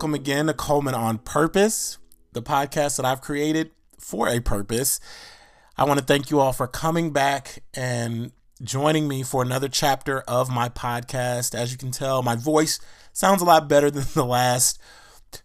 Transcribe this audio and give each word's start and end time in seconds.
welcome 0.00 0.14
again 0.14 0.46
to 0.46 0.54
Coleman 0.54 0.94
on 0.94 1.18
Purpose, 1.18 1.98
the 2.32 2.40
podcast 2.40 2.96
that 2.96 3.04
I've 3.04 3.20
created 3.20 3.70
for 3.98 4.30
a 4.30 4.40
purpose. 4.40 4.98
I 5.76 5.84
want 5.84 6.00
to 6.00 6.06
thank 6.06 6.30
you 6.30 6.40
all 6.40 6.54
for 6.54 6.66
coming 6.66 7.12
back 7.12 7.62
and 7.74 8.32
joining 8.62 9.06
me 9.08 9.22
for 9.22 9.42
another 9.42 9.68
chapter 9.68 10.20
of 10.20 10.48
my 10.48 10.70
podcast. 10.70 11.54
As 11.54 11.70
you 11.70 11.76
can 11.76 11.90
tell, 11.90 12.22
my 12.22 12.34
voice 12.34 12.80
sounds 13.12 13.42
a 13.42 13.44
lot 13.44 13.68
better 13.68 13.90
than 13.90 14.06
the 14.14 14.24
last 14.24 14.80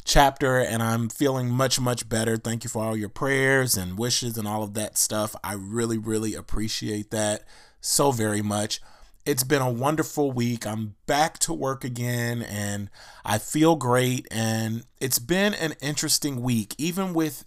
chapter, 0.05 0.61
and 0.61 0.81
I'm 0.81 1.09
feeling 1.09 1.49
much, 1.49 1.77
much 1.77 2.07
better. 2.07 2.37
Thank 2.37 2.63
you 2.63 2.69
for 2.69 2.81
all 2.81 2.95
your 2.95 3.09
prayers 3.09 3.75
and 3.75 3.99
wishes 3.99 4.37
and 4.37 4.47
all 4.47 4.63
of 4.63 4.73
that 4.75 4.97
stuff. 4.97 5.35
I 5.43 5.55
really, 5.55 5.97
really 5.97 6.33
appreciate 6.33 7.11
that 7.11 7.43
so 7.81 8.11
very 8.13 8.41
much. 8.41 8.79
It's 9.25 9.43
been 9.43 9.63
a 9.63 9.71
wonderful 9.71 10.31
week. 10.31 10.67
I'm 10.67 10.93
back 11.07 11.39
to 11.39 11.53
work 11.53 11.83
again 11.83 12.43
and 12.43 12.91
I 13.25 13.39
feel 13.39 13.75
great. 13.75 14.27
And 14.29 14.83
it's 15.01 15.17
been 15.17 15.55
an 15.55 15.73
interesting 15.81 16.43
week, 16.43 16.75
even 16.77 17.11
with 17.11 17.43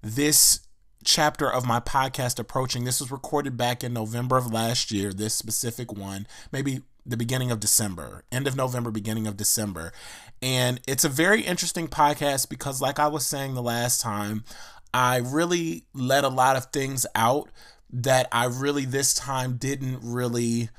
this 0.00 0.60
chapter 1.04 1.52
of 1.52 1.66
my 1.66 1.78
podcast 1.78 2.38
approaching. 2.38 2.84
This 2.84 3.00
was 3.00 3.10
recorded 3.10 3.58
back 3.58 3.84
in 3.84 3.92
November 3.92 4.38
of 4.38 4.50
last 4.50 4.90
year, 4.90 5.12
this 5.12 5.34
specific 5.34 5.92
one, 5.92 6.26
maybe 6.52 6.80
the 7.04 7.18
beginning 7.18 7.50
of 7.50 7.60
December, 7.60 8.24
end 8.32 8.46
of 8.46 8.56
November, 8.56 8.90
beginning 8.90 9.26
of 9.26 9.36
December. 9.36 9.92
And 10.40 10.80
it's 10.88 11.04
a 11.04 11.10
very 11.10 11.42
interesting 11.42 11.86
podcast 11.86 12.48
because, 12.48 12.80
like 12.80 12.98
I 12.98 13.08
was 13.08 13.26
saying 13.26 13.52
the 13.52 13.62
last 13.62 14.00
time, 14.00 14.42
I 14.94 15.18
really 15.18 15.84
let 15.92 16.24
a 16.24 16.28
lot 16.28 16.56
of 16.56 16.66
things 16.66 17.04
out 17.14 17.50
that 17.92 18.26
I 18.32 18.46
really 18.46 18.86
this 18.86 19.12
time 19.12 19.58
didn't 19.58 19.98
really 20.02 20.70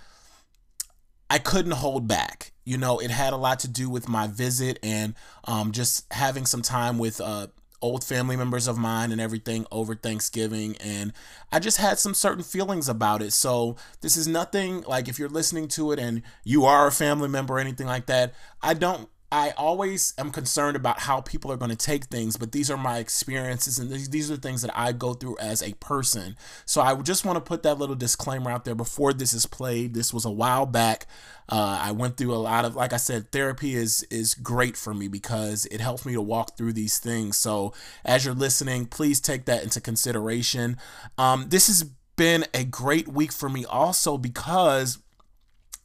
I 1.32 1.40
couldn't 1.40 1.72
hold 1.72 2.10
back. 2.10 2.52
You 2.66 2.78
know, 2.78 3.00
it 3.00 3.10
had 3.10 3.32
a 3.32 3.38
lot 3.38 3.60
to 3.60 3.70
do 3.70 3.90
with 3.90 4.10
my 4.10 4.28
visit 4.28 4.78
and 4.84 5.16
um, 5.46 5.72
just 5.72 6.12
having 6.12 6.46
some 6.46 6.62
time 6.62 6.98
with 6.98 7.22
uh, 7.22 7.48
old 7.82 8.04
family 8.04 8.36
members 8.36 8.68
of 8.68 8.78
mine 8.78 9.14
and 9.14 9.22
everything 9.22 9.66
over 9.72 9.96
Thanksgiving. 9.96 10.76
And 10.82 11.14
I 11.50 11.60
just 11.60 11.78
had 11.78 12.00
some 12.00 12.14
certain 12.14 12.44
feelings 12.44 12.90
about 12.90 13.22
it. 13.22 13.32
So 13.32 13.78
this 14.02 14.18
is 14.18 14.28
nothing 14.28 14.82
like 14.82 15.08
if 15.08 15.18
you're 15.18 15.30
listening 15.30 15.70
to 15.70 15.94
it 15.94 16.00
and 16.00 16.22
you 16.44 16.66
are 16.66 16.88
a 16.88 16.92
family 16.92 17.30
member 17.30 17.54
or 17.54 17.60
anything 17.60 17.88
like 17.88 18.08
that, 18.08 18.34
I 18.62 18.74
don't 18.74 19.08
I 19.32 19.52
always 19.52 20.14
am 20.18 20.32
concerned 20.32 20.76
about 20.76 21.00
how 21.00 21.22
people 21.22 21.52
are 21.52 21.58
going 21.58 21.72
to 21.72 21.78
take 21.78 22.06
things, 22.06 22.36
but 22.36 22.52
these 22.52 22.70
are 22.70 22.76
my 22.76 22.98
experiences 22.98 23.80
and 23.80 23.90
these, 23.90 24.10
these 24.10 24.30
are 24.30 24.36
things 24.36 24.62
that 24.62 24.78
I 24.78 24.92
go 24.92 25.14
through 25.14 25.38
as 25.40 25.64
a 25.64 25.74
person. 25.76 26.36
So 26.66 26.82
I 26.82 26.94
just 27.02 27.24
want 27.26 27.38
to 27.38 27.42
put 27.42 27.64
that 27.64 27.78
little 27.78 27.96
disclaimer 27.96 28.52
out 28.52 28.66
there 28.66 28.76
before 28.76 29.14
this 29.14 29.34
is 29.34 29.46
played. 29.46 29.94
This 29.94 30.14
was 30.14 30.26
a 30.26 30.32
while 30.32 30.66
back. 30.66 31.08
Uh, 31.48 31.80
I 31.82 31.92
went 31.92 32.18
through 32.18 32.34
a 32.34 32.36
lot 32.36 32.66
of, 32.66 32.76
like 32.76 32.92
I 32.92 32.98
said, 32.98 33.32
therapy 33.32 33.74
is 33.74 34.04
is 34.12 34.34
great 34.34 34.76
for 34.76 34.94
me 34.94 35.08
because 35.08 35.66
it 35.68 35.80
helps 35.80 36.06
me 36.06 36.14
to 36.14 36.22
walk 36.22 36.58
through 36.58 36.74
these 36.74 37.00
things. 37.00 37.38
So 37.38 37.74
as 38.04 38.26
you're 38.26 38.34
listening, 38.34 38.86
please 38.86 39.22
take 39.22 39.46
that 39.46 39.64
into 39.64 39.80
consideration. 39.80 40.78
Um, 41.18 41.48
this 41.50 41.68
has 41.68 41.84
been 42.16 42.46
a 42.54 42.64
great 42.64 43.08
week 43.08 43.32
for 43.32 43.50
me 43.50 43.66
also 43.66 44.18
because 44.18 44.98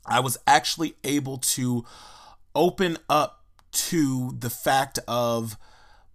I 0.05 0.21
was 0.21 0.37
actually 0.47 0.97
able 1.05 1.39
to 1.39 1.85
open 2.57 2.99
up 3.09 3.45
to 3.71 4.35
the 4.39 4.51
fact 4.51 4.99
of 5.07 5.57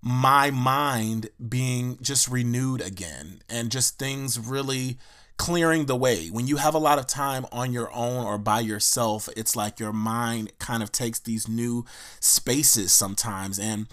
my 0.02 0.50
mind 0.50 1.30
being 1.47 1.97
just 2.02 2.28
renewed 2.28 2.81
again 2.81 3.42
and 3.47 3.72
just 3.72 4.00
things 4.00 4.39
really 4.39 4.97
clearing 5.38 5.86
the 5.86 5.95
way. 5.95 6.28
When 6.28 6.47
you 6.47 6.58
have 6.58 6.73
a 6.73 6.80
lot 6.80 7.00
of 7.00 7.08
time 7.08 7.45
on 7.52 7.72
your 7.72 7.92
own 7.94 8.25
or 8.25 8.38
by 8.38 8.59
yourself, 8.59 9.29
it's 9.38 9.56
like 9.56 9.79
your 9.79 9.94
mind 9.94 10.52
kind 10.59 10.84
of 10.84 10.91
takes 10.91 11.19
these 11.19 11.47
new 11.47 11.85
spaces 12.19 12.91
sometimes. 12.91 13.59
And 13.59 13.88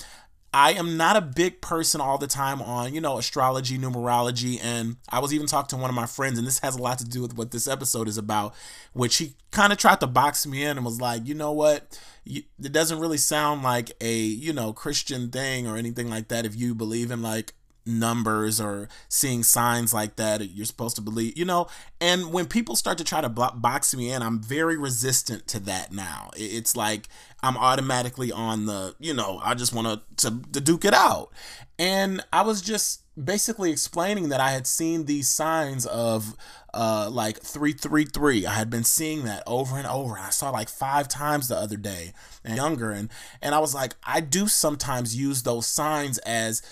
I 0.59 0.73
am 0.73 0.97
not 0.97 1.15
a 1.15 1.21
big 1.21 1.61
person 1.61 2.01
all 2.01 2.19
the 2.19 2.27
time 2.27 2.61
on, 2.61 2.93
you 2.93 3.01
know, 3.01 3.17
astrology, 3.17 3.79
numerology. 3.79 4.59
And 4.61 4.97
I 5.09 5.21
was 5.21 5.33
even 5.33 5.47
talking 5.47 5.69
to 5.69 5.81
one 5.81 5.89
of 5.89 5.95
my 5.95 6.07
friends, 6.07 6.37
and 6.37 6.45
this 6.45 6.59
has 6.59 6.75
a 6.75 6.83
lot 6.83 6.99
to 6.99 7.05
do 7.05 7.23
with 7.23 7.37
what 7.37 7.53
this 7.53 7.69
episode 7.69 8.09
is 8.09 8.19
about, 8.19 8.57
which 8.93 9.19
he 9.19 9.37
kind 9.53 9.73
of 9.73 9.79
tried 9.79 10.01
to 10.01 10.09
box 10.09 10.49
me 10.49 10.65
in 10.65 10.77
and 10.77 10.85
was 10.85 11.01
like, 11.01 11.25
you 11.29 11.35
know 11.35 11.53
what? 11.53 11.97
it 12.31 12.73
doesn't 12.73 12.99
really 12.99 13.17
sound 13.17 13.63
like 13.63 13.93
a, 14.01 14.15
you 14.15 14.53
know, 14.53 14.73
Christian 14.73 15.31
thing 15.31 15.67
or 15.69 15.77
anything 15.77 16.11
like 16.11 16.29
that 16.29 16.45
if 16.45 16.57
you 16.57 16.75
believe 16.75 17.13
in 17.13 17.23
like 17.23 17.55
numbers 17.89 18.61
or 18.61 18.89
seeing 19.09 19.43
signs 19.43 19.95
like 19.95 20.17
that 20.17 20.51
you're 20.51 20.67
supposed 20.67 20.97
to 20.97 21.03
believe 21.03 21.37
you 21.37 21.45
know? 21.45 21.67
And 22.01 22.33
when 22.33 22.47
people 22.47 22.77
start 22.77 22.99
to 22.99 23.05
try 23.05 23.21
to 23.21 23.29
box 23.29 23.95
me 23.97 24.11
in 24.11 24.23
i'm 24.23 24.41
very 24.41 24.77
resistant 24.77 25.47
to 25.49 25.61
that 25.61 25.93
now. 25.93 26.31
It's 26.37 26.77
like 26.77 27.09
i'm 27.43 27.57
automatically 27.57 28.31
on 28.31 28.67
the 28.67 28.95
you 28.99 29.15
know 29.15 29.41
i 29.43 29.55
just 29.55 29.73
want 29.73 30.03
to 30.19 30.31
to 30.53 30.61
duke 30.61 30.85
it 30.85 30.95
out. 30.95 31.31
And 31.79 32.25
i 32.33 32.43
was 32.43 32.61
just 32.61 33.03
basically 33.23 33.73
explaining 33.73 34.29
that 34.29 34.41
i 34.41 34.51
had 34.51 34.67
seen 34.67 35.05
these 35.05 35.29
signs 35.29 35.87
of 35.87 36.37
uh 36.73 37.09
like 37.11 37.39
333 37.41 38.47
i 38.47 38.53
had 38.53 38.71
been 38.71 38.85
seeing 38.85 39.25
that 39.25 39.43
over 39.47 39.77
and 39.77 39.87
over 39.87 40.19
i 40.19 40.31
saw 40.31 40.51
like 40.51 40.69
five 40.69 41.09
times 41.09 41.49
the 41.49 41.57
other 41.57 41.77
day 41.77 42.13
and 42.45 42.57
younger 42.57 42.91
and 42.91 43.09
and 43.43 43.55
i 43.55 43.59
was 43.59 43.75
like 43.75 43.95
i 44.05 44.21
do 44.21 44.47
sometimes 44.47 45.17
use 45.17 45.43
those 45.43 45.67
signs 45.67 46.19
as 46.19 46.63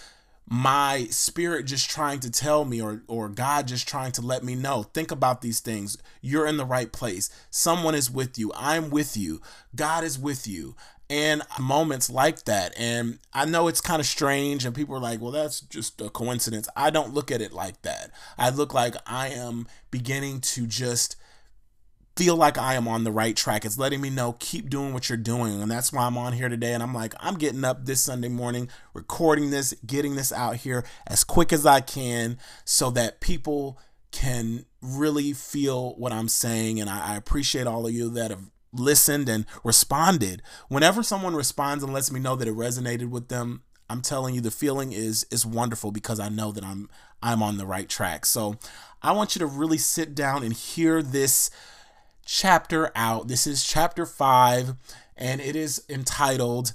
my 0.48 1.06
spirit 1.10 1.66
just 1.66 1.90
trying 1.90 2.20
to 2.20 2.30
tell 2.30 2.64
me 2.64 2.80
or 2.80 3.02
or 3.08 3.28
God 3.28 3.66
just 3.66 3.88
trying 3.88 4.12
to 4.12 4.22
let 4.22 4.44
me 4.44 4.54
know 4.54 4.84
think 4.84 5.10
about 5.10 5.42
these 5.42 5.60
things. 5.60 5.98
You're 6.20 6.46
in 6.46 6.56
the 6.56 6.64
right 6.64 6.92
place. 6.92 7.30
Someone 7.50 7.94
is 7.94 8.10
with 8.10 8.38
you. 8.38 8.52
I'm 8.54 8.90
with 8.90 9.16
you. 9.16 9.40
God 9.74 10.04
is 10.04 10.18
with 10.18 10.46
you. 10.46 10.76
And 11.08 11.42
moments 11.60 12.10
like 12.10 12.44
that. 12.44 12.74
And 12.76 13.18
I 13.32 13.44
know 13.44 13.68
it's 13.68 13.80
kind 13.80 14.00
of 14.00 14.06
strange 14.06 14.64
and 14.64 14.74
people 14.74 14.94
are 14.94 15.00
like 15.00 15.20
well 15.20 15.32
that's 15.32 15.60
just 15.60 16.00
a 16.00 16.10
coincidence. 16.10 16.68
I 16.76 16.90
don't 16.90 17.14
look 17.14 17.32
at 17.32 17.42
it 17.42 17.52
like 17.52 17.82
that. 17.82 18.10
I 18.38 18.50
look 18.50 18.72
like 18.72 18.94
I 19.04 19.28
am 19.28 19.66
beginning 19.90 20.40
to 20.42 20.66
just 20.66 21.16
feel 22.16 22.34
like 22.34 22.56
I 22.56 22.75
am 22.75 22.88
on 22.88 23.04
the 23.04 23.12
right 23.12 23.37
track. 23.37 23.65
It's 23.65 23.78
letting 23.78 24.00
me 24.00 24.09
know 24.10 24.37
keep 24.38 24.71
doing 24.71 24.94
what 24.94 25.09
you're 25.09 25.19
doing. 25.19 25.60
And 25.60 25.71
that's 25.71 25.93
why 25.93 26.06
I'm 26.06 26.16
on 26.16 26.32
here 26.32 26.49
today. 26.49 26.72
And 26.72 26.82
I'm 26.82 26.94
like, 26.94 27.15
I'm 27.21 27.37
getting 27.37 27.65
up 27.65 27.84
this 27.84 28.03
Sunday 28.03 28.28
morning, 28.28 28.69
recording 28.94 29.50
this, 29.50 29.75
getting 29.87 30.16
this 30.16 30.32
out 30.32 30.56
here 30.56 30.84
as 31.06 31.25
quick 31.25 31.53
as 31.53 31.66
I 31.66 31.81
can 31.81 32.38
so 32.65 32.91
that 32.91 33.21
people 33.21 33.78
can 34.12 34.65
really 34.81 35.34
feel 35.34 35.94
what 35.97 36.12
I'm 36.12 36.28
saying. 36.28 36.81
And 36.81 36.88
I, 36.88 37.12
I 37.12 37.16
appreciate 37.16 37.66
all 37.66 37.87
of 37.87 37.93
you 37.93 38.09
that 38.10 38.31
have 38.31 38.50
listened 38.72 39.28
and 39.28 39.44
responded. 39.62 40.43
Whenever 40.69 41.03
someone 41.03 41.37
responds 41.37 41.84
and 41.84 41.93
lets 41.93 42.10
me 42.10 42.19
know 42.19 42.34
that 42.37 42.49
it 42.49 42.55
resonated 42.55 43.10
with 43.10 43.28
them, 43.28 43.62
I'm 43.88 44.03
telling 44.03 44.34
you 44.34 44.41
the 44.41 44.50
feeling 44.50 44.93
is 44.93 45.26
is 45.31 45.47
wonderful 45.47 45.93
because 45.93 46.19
I 46.19 46.28
know 46.28 46.50
that 46.50 46.65
I'm 46.65 46.88
I'm 47.22 47.43
on 47.43 47.56
the 47.56 47.66
right 47.66 47.88
track. 47.88 48.26
So 48.26 48.56
I 49.03 49.12
want 49.12 49.37
you 49.37 49.38
to 49.41 49.47
really 49.47 49.78
sit 49.78 50.15
down 50.15 50.43
and 50.43 50.53
hear 50.53 51.03
this 51.03 51.50
chapter 52.26 52.91
out. 52.94 53.28
This 53.28 53.47
is 53.47 53.64
chapter 53.64 54.04
five, 54.04 54.75
and 55.16 55.41
it 55.41 55.56
is 55.56 55.82
entitled 55.88 56.75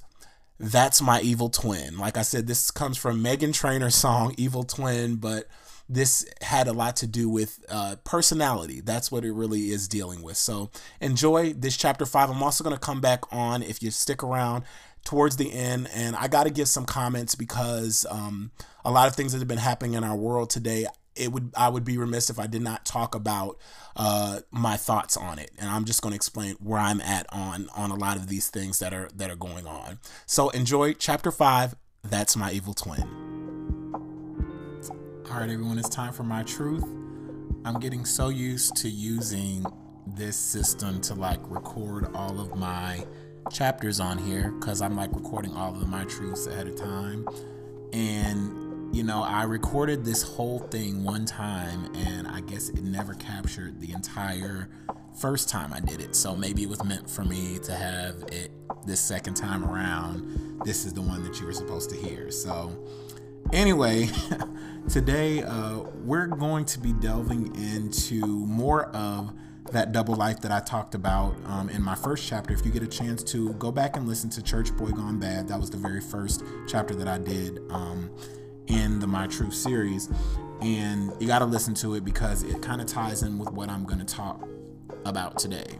That's 0.59 1.01
My 1.01 1.21
Evil 1.21 1.49
Twin. 1.49 1.99
Like 1.99 2.17
I 2.17 2.23
said, 2.23 2.47
this 2.47 2.71
comes 2.71 2.97
from 2.97 3.23
Meghan 3.23 3.53
Trainor's 3.53 3.95
song 3.95 4.33
Evil 4.37 4.63
Twin, 4.63 5.17
but 5.17 5.45
this 5.87 6.25
had 6.41 6.67
a 6.67 6.73
lot 6.73 6.95
to 6.97 7.07
do 7.07 7.29
with 7.29 7.63
uh, 7.69 7.97
personality. 8.05 8.79
That's 8.79 9.11
what 9.11 9.25
it 9.25 9.33
really 9.33 9.71
is 9.71 9.89
dealing 9.89 10.23
with. 10.23 10.37
So 10.37 10.71
enjoy 11.01 11.53
this 11.53 11.75
chapter 11.75 12.05
five. 12.05 12.29
I'm 12.29 12.41
also 12.41 12.63
going 12.63 12.75
to 12.75 12.79
come 12.79 13.01
back 13.01 13.21
on 13.31 13.61
if 13.61 13.83
you 13.83 13.91
stick 13.91 14.23
around 14.23 14.63
towards 15.03 15.37
the 15.37 15.51
end 15.51 15.89
and 15.95 16.15
i 16.15 16.27
got 16.27 16.43
to 16.43 16.51
give 16.51 16.67
some 16.67 16.85
comments 16.85 17.33
because 17.33 18.05
um, 18.11 18.51
a 18.85 18.91
lot 18.91 19.07
of 19.07 19.15
things 19.15 19.31
that 19.31 19.39
have 19.39 19.47
been 19.47 19.57
happening 19.57 19.95
in 19.95 20.03
our 20.03 20.15
world 20.15 20.47
today 20.47 20.85
it 21.15 21.31
would 21.31 21.51
I 21.55 21.69
would 21.69 21.83
be 21.83 21.97
remiss 21.97 22.29
if 22.29 22.39
I 22.39 22.47
did 22.47 22.61
not 22.61 22.85
talk 22.85 23.15
about 23.15 23.57
uh, 23.95 24.39
my 24.51 24.77
thoughts 24.77 25.17
on 25.17 25.39
it, 25.39 25.51
and 25.59 25.69
I'm 25.69 25.85
just 25.85 26.01
going 26.01 26.11
to 26.11 26.15
explain 26.15 26.55
where 26.55 26.79
I'm 26.79 27.01
at 27.01 27.25
on 27.31 27.69
on 27.75 27.91
a 27.91 27.95
lot 27.95 28.17
of 28.17 28.27
these 28.27 28.49
things 28.49 28.79
that 28.79 28.93
are 28.93 29.09
that 29.15 29.29
are 29.29 29.35
going 29.35 29.67
on. 29.67 29.99
So 30.25 30.49
enjoy 30.49 30.93
chapter 30.93 31.31
five. 31.31 31.75
That's 32.03 32.35
my 32.35 32.51
evil 32.51 32.73
twin. 32.73 33.01
All 35.29 35.39
right, 35.39 35.49
everyone, 35.49 35.77
it's 35.77 35.89
time 35.89 36.13
for 36.13 36.23
my 36.23 36.43
truth. 36.43 36.83
I'm 37.63 37.79
getting 37.79 38.05
so 38.05 38.29
used 38.29 38.75
to 38.77 38.89
using 38.89 39.65
this 40.07 40.35
system 40.35 40.99
to 41.01 41.13
like 41.13 41.39
record 41.43 42.09
all 42.15 42.39
of 42.39 42.55
my 42.55 43.05
chapters 43.51 43.99
on 43.99 44.17
here 44.17 44.51
because 44.51 44.81
I'm 44.81 44.95
like 44.95 45.11
recording 45.13 45.55
all 45.55 45.73
of 45.73 45.87
my 45.87 46.05
truths 46.05 46.47
ahead 46.47 46.67
of 46.67 46.75
time, 46.75 47.27
and 47.93 48.70
you 48.91 49.03
know, 49.03 49.23
I 49.23 49.43
recorded 49.43 50.03
this 50.03 50.21
whole 50.21 50.59
thing 50.59 51.03
one 51.03 51.25
time 51.25 51.93
and 51.95 52.27
I 52.27 52.41
guess 52.41 52.69
it 52.69 52.83
never 52.83 53.13
captured 53.13 53.79
the 53.79 53.93
entire 53.93 54.69
first 55.13 55.49
time 55.49 55.71
I 55.73 55.79
did 55.79 56.01
it. 56.01 56.15
So 56.15 56.35
maybe 56.35 56.63
it 56.63 56.69
was 56.69 56.83
meant 56.83 57.09
for 57.09 57.23
me 57.23 57.57
to 57.63 57.73
have 57.73 58.23
it 58.31 58.51
this 58.85 58.99
second 58.99 59.35
time 59.35 59.63
around. 59.63 60.61
This 60.65 60.85
is 60.85 60.93
the 60.93 61.01
one 61.01 61.23
that 61.23 61.39
you 61.39 61.45
were 61.45 61.53
supposed 61.53 61.89
to 61.91 61.95
hear. 61.95 62.31
So, 62.31 62.77
anyway, 63.53 64.09
today 64.89 65.43
uh, 65.43 65.79
we're 66.03 66.27
going 66.27 66.65
to 66.65 66.79
be 66.79 66.93
delving 66.93 67.55
into 67.55 68.25
more 68.25 68.85
of 68.87 69.33
that 69.71 69.93
double 69.93 70.15
life 70.15 70.41
that 70.41 70.51
I 70.51 70.59
talked 70.59 70.95
about 70.95 71.35
um, 71.45 71.69
in 71.69 71.81
my 71.81 71.95
first 71.95 72.27
chapter. 72.27 72.53
If 72.53 72.65
you 72.65 72.71
get 72.71 72.83
a 72.83 72.87
chance 72.87 73.23
to 73.25 73.53
go 73.53 73.71
back 73.71 73.95
and 73.95 74.05
listen 74.07 74.29
to 74.31 74.43
Church 74.43 74.75
Boy 74.75 74.89
Gone 74.89 75.17
Bad, 75.17 75.47
that 75.47 75.59
was 75.59 75.69
the 75.69 75.77
very 75.77 76.01
first 76.01 76.43
chapter 76.67 76.93
that 76.95 77.07
I 77.07 77.17
did 77.17 77.59
um, 77.69 78.09
in 78.67 78.99
the 78.99 79.07
My 79.07 79.27
Truth 79.27 79.53
series. 79.53 80.09
And 80.61 81.11
you 81.19 81.27
got 81.27 81.39
to 81.39 81.45
listen 81.45 81.73
to 81.75 81.95
it 81.95 82.05
because 82.05 82.43
it 82.43 82.61
kind 82.61 82.81
of 82.81 82.87
ties 82.87 83.23
in 83.23 83.37
with 83.39 83.51
what 83.51 83.69
I'm 83.69 83.83
going 83.85 83.99
to 83.99 84.05
talk 84.05 84.47
about 85.05 85.39
today. 85.39 85.79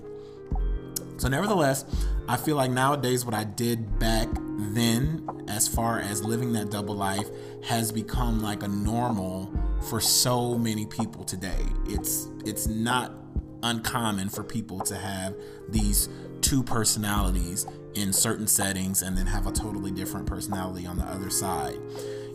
So, 1.17 1.27
nevertheless, 1.27 1.85
I 2.27 2.35
feel 2.35 2.55
like 2.55 2.71
nowadays 2.71 3.25
what 3.25 3.35
I 3.35 3.43
did 3.43 3.99
back 3.99 4.27
then, 4.57 5.27
as 5.47 5.67
far 5.67 5.99
as 5.99 6.23
living 6.23 6.53
that 6.53 6.71
double 6.71 6.95
life, 6.95 7.27
has 7.63 7.91
become 7.91 8.41
like 8.41 8.63
a 8.63 8.67
normal 8.67 9.53
for 9.89 9.99
so 9.99 10.57
many 10.57 10.87
people 10.87 11.23
today. 11.23 11.63
It's 11.87 12.27
it's 12.43 12.65
not 12.65 13.13
uncommon 13.61 14.29
for 14.29 14.43
people 14.43 14.79
to 14.79 14.95
have 14.95 15.35
these 15.69 16.09
two 16.41 16.63
personalities 16.63 17.67
in 17.93 18.11
certain 18.11 18.47
settings 18.47 19.01
and 19.01 19.17
then 19.17 19.27
have 19.27 19.45
a 19.45 19.51
totally 19.51 19.91
different 19.91 20.25
personality 20.25 20.87
on 20.87 20.97
the 20.97 21.05
other 21.05 21.29
side. 21.29 21.77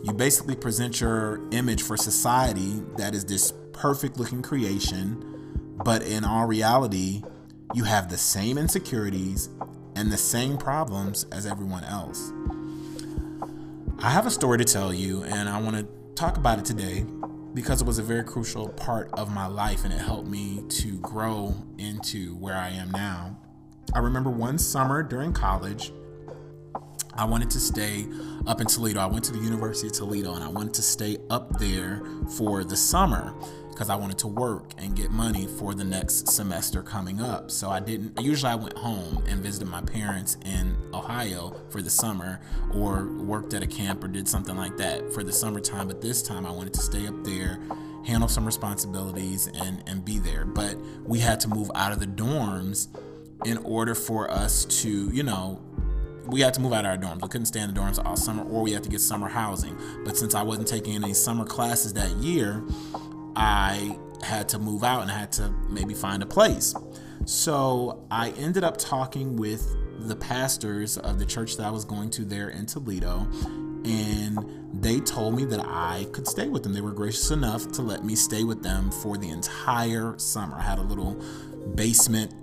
You 0.07 0.13
basically 0.13 0.55
present 0.55 1.01
your 1.01 1.41
image 1.51 1.83
for 1.83 1.97
society 1.97 2.81
that 2.95 3.13
is 3.13 3.25
this 3.25 3.51
perfect 3.73 4.17
looking 4.17 4.41
creation, 4.41 5.75
but 5.83 6.01
in 6.01 6.23
all 6.23 6.45
reality, 6.45 7.23
you 7.73 7.83
have 7.83 8.09
the 8.09 8.15
same 8.15 8.57
insecurities 8.57 9.49
and 9.97 10.09
the 10.09 10.17
same 10.17 10.57
problems 10.57 11.25
as 11.33 11.45
everyone 11.45 11.83
else. 11.83 12.31
I 13.99 14.09
have 14.09 14.25
a 14.25 14.31
story 14.31 14.57
to 14.59 14.63
tell 14.63 14.93
you, 14.93 15.23
and 15.23 15.49
I 15.49 15.59
want 15.59 15.75
to 15.75 15.85
talk 16.15 16.37
about 16.37 16.57
it 16.57 16.63
today 16.63 17.03
because 17.53 17.81
it 17.81 17.85
was 17.85 17.99
a 17.99 18.03
very 18.03 18.23
crucial 18.23 18.69
part 18.69 19.09
of 19.11 19.29
my 19.33 19.47
life 19.47 19.83
and 19.83 19.93
it 19.93 19.99
helped 19.99 20.29
me 20.29 20.63
to 20.69 20.99
grow 20.99 21.53
into 21.79 22.33
where 22.37 22.55
I 22.55 22.69
am 22.69 22.91
now. 22.91 23.37
I 23.93 23.99
remember 23.99 24.29
one 24.29 24.57
summer 24.57 25.03
during 25.03 25.33
college, 25.33 25.91
I 27.17 27.25
wanted 27.25 27.49
to 27.51 27.59
stay 27.59 28.05
up 28.45 28.61
in 28.61 28.67
Toledo. 28.67 28.99
I 28.99 29.07
went 29.07 29.25
to 29.25 29.31
the 29.31 29.39
University 29.39 29.87
of 29.87 29.93
Toledo 29.93 30.35
and 30.35 30.43
I 30.43 30.47
wanted 30.47 30.75
to 30.75 30.83
stay 30.83 31.17
up 31.31 31.57
there 31.57 32.03
for 32.37 32.63
the 32.63 32.77
summer 32.77 33.33
because 33.71 33.89
I 33.89 33.95
wanted 33.95 34.19
to 34.19 34.27
work 34.27 34.71
and 34.77 34.95
get 34.95 35.09
money 35.09 35.47
for 35.47 35.73
the 35.73 35.83
next 35.83 36.27
semester 36.29 36.83
coming 36.83 37.19
up. 37.19 37.49
So 37.49 37.71
I 37.71 37.79
didn't, 37.79 38.21
usually 38.21 38.51
I 38.51 38.55
went 38.55 38.77
home 38.77 39.23
and 39.27 39.41
visited 39.41 39.67
my 39.67 39.81
parents 39.81 40.37
in 40.45 40.77
Ohio 40.93 41.55
for 41.69 41.81
the 41.81 41.89
summer 41.89 42.39
or 42.73 43.07
worked 43.07 43.53
at 43.55 43.63
a 43.63 43.67
camp 43.67 44.03
or 44.03 44.07
did 44.07 44.27
something 44.27 44.55
like 44.55 44.77
that 44.77 45.11
for 45.11 45.23
the 45.23 45.33
summertime. 45.33 45.87
But 45.87 46.01
this 46.01 46.21
time 46.21 46.45
I 46.45 46.51
wanted 46.51 46.73
to 46.75 46.81
stay 46.81 47.07
up 47.07 47.23
there, 47.23 47.59
handle 48.05 48.27
some 48.27 48.45
responsibilities, 48.45 49.47
and, 49.47 49.83
and 49.87 50.05
be 50.05 50.19
there. 50.19 50.45
But 50.45 50.75
we 51.03 51.19
had 51.19 51.39
to 51.41 51.47
move 51.47 51.71
out 51.73 51.91
of 51.91 51.99
the 51.99 52.07
dorms 52.07 52.87
in 53.45 53.57
order 53.59 53.95
for 53.95 54.29
us 54.29 54.65
to, 54.81 55.09
you 55.11 55.23
know, 55.23 55.61
we 56.27 56.41
had 56.41 56.53
to 56.55 56.61
move 56.61 56.73
out 56.73 56.85
of 56.85 56.91
our 56.91 56.97
dorms. 56.97 57.21
We 57.21 57.27
couldn't 57.29 57.45
stay 57.45 57.61
in 57.61 57.73
the 57.73 57.79
dorms 57.79 58.03
all 58.03 58.15
summer, 58.15 58.43
or 58.43 58.61
we 58.61 58.71
had 58.71 58.83
to 58.83 58.89
get 58.89 59.01
summer 59.01 59.27
housing. 59.27 59.77
But 60.03 60.17
since 60.17 60.35
I 60.35 60.43
wasn't 60.43 60.67
taking 60.67 60.95
any 60.95 61.13
summer 61.13 61.45
classes 61.45 61.93
that 61.93 62.11
year, 62.17 62.63
I 63.35 63.97
had 64.23 64.49
to 64.49 64.59
move 64.59 64.83
out 64.83 65.03
and 65.03 65.11
I 65.11 65.17
had 65.17 65.31
to 65.33 65.53
maybe 65.69 65.93
find 65.93 66.23
a 66.23 66.25
place. 66.25 66.73
So 67.25 68.05
I 68.09 68.31
ended 68.31 68.63
up 68.63 68.77
talking 68.77 69.35
with 69.35 69.75
the 69.99 70.15
pastors 70.15 70.97
of 70.97 71.19
the 71.19 71.25
church 71.25 71.57
that 71.57 71.65
I 71.65 71.71
was 71.71 71.85
going 71.85 72.09
to 72.11 72.25
there 72.25 72.49
in 72.49 72.65
Toledo, 72.65 73.27
and 73.85 74.39
they 74.73 74.99
told 74.99 75.35
me 75.35 75.45
that 75.45 75.59
I 75.59 76.07
could 76.11 76.27
stay 76.27 76.47
with 76.47 76.63
them. 76.63 76.73
They 76.73 76.81
were 76.81 76.91
gracious 76.91 77.31
enough 77.31 77.71
to 77.73 77.81
let 77.81 78.03
me 78.03 78.15
stay 78.15 78.43
with 78.43 78.63
them 78.63 78.91
for 78.91 79.17
the 79.17 79.29
entire 79.29 80.17
summer. 80.17 80.55
I 80.57 80.61
had 80.61 80.77
a 80.77 80.83
little 80.83 81.21
basement 81.75 82.33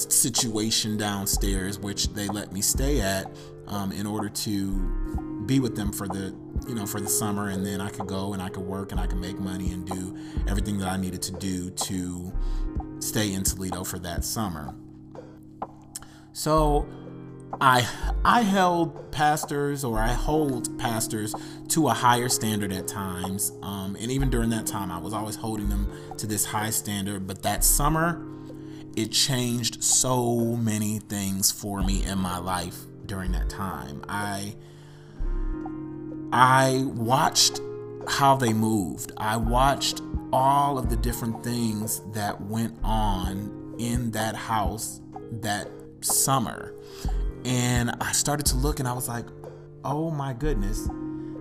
situation 0.00 0.96
downstairs, 0.96 1.78
which 1.78 2.08
they 2.08 2.28
let 2.28 2.52
me 2.52 2.60
stay 2.60 3.00
at 3.00 3.26
um, 3.66 3.92
in 3.92 4.06
order 4.06 4.28
to 4.28 5.42
be 5.46 5.60
with 5.60 5.76
them 5.76 5.92
for 5.92 6.08
the 6.08 6.34
you 6.66 6.74
know, 6.74 6.86
for 6.86 7.00
the 7.00 7.08
summer, 7.08 7.48
and 7.48 7.64
then 7.64 7.80
I 7.80 7.90
could 7.90 8.06
go 8.06 8.32
and 8.32 8.42
I 8.42 8.48
could 8.48 8.64
work 8.64 8.90
and 8.90 9.00
I 9.00 9.06
could 9.06 9.18
make 9.18 9.38
money 9.38 9.72
and 9.72 9.86
do 9.86 10.16
everything 10.48 10.78
that 10.78 10.88
I 10.88 10.96
needed 10.96 11.22
to 11.22 11.32
do 11.32 11.70
to 11.70 12.32
stay 12.98 13.32
in 13.32 13.44
Toledo 13.44 13.84
for 13.84 13.98
that 14.00 14.24
summer. 14.24 14.74
So 16.32 16.88
I 17.60 17.88
I 18.24 18.42
held 18.42 19.12
pastors 19.12 19.84
or 19.84 19.98
I 19.98 20.12
hold 20.12 20.76
pastors 20.78 21.34
to 21.68 21.88
a 21.88 21.92
higher 21.92 22.28
standard 22.28 22.72
at 22.72 22.88
times, 22.88 23.52
um, 23.62 23.96
and 24.00 24.10
even 24.10 24.30
during 24.30 24.50
that 24.50 24.66
time, 24.66 24.90
I 24.90 24.98
was 24.98 25.12
always 25.12 25.36
holding 25.36 25.68
them 25.68 25.90
to 26.18 26.26
this 26.26 26.44
high 26.44 26.70
standard. 26.70 27.26
But 27.26 27.42
that 27.42 27.64
summer, 27.64 28.20
it 28.96 29.12
changed 29.12 29.84
so 29.84 30.56
many 30.56 30.98
things 30.98 31.52
for 31.52 31.82
me 31.82 32.04
in 32.04 32.18
my 32.18 32.38
life 32.38 32.76
during 33.04 33.32
that 33.32 33.50
time. 33.50 34.02
I 34.08 34.56
I 36.32 36.84
watched 36.94 37.60
how 38.08 38.36
they 38.36 38.52
moved. 38.52 39.12
I 39.16 39.36
watched 39.36 40.00
all 40.32 40.78
of 40.78 40.88
the 40.88 40.96
different 40.96 41.44
things 41.44 42.00
that 42.12 42.40
went 42.40 42.76
on 42.82 43.74
in 43.78 44.10
that 44.12 44.34
house 44.34 45.00
that 45.30 45.68
summer. 46.00 46.74
And 47.44 47.90
I 48.00 48.12
started 48.12 48.46
to 48.46 48.56
look 48.56 48.80
and 48.80 48.88
I 48.88 48.92
was 48.92 49.08
like, 49.08 49.26
oh 49.84 50.10
my 50.10 50.32
goodness, 50.32 50.88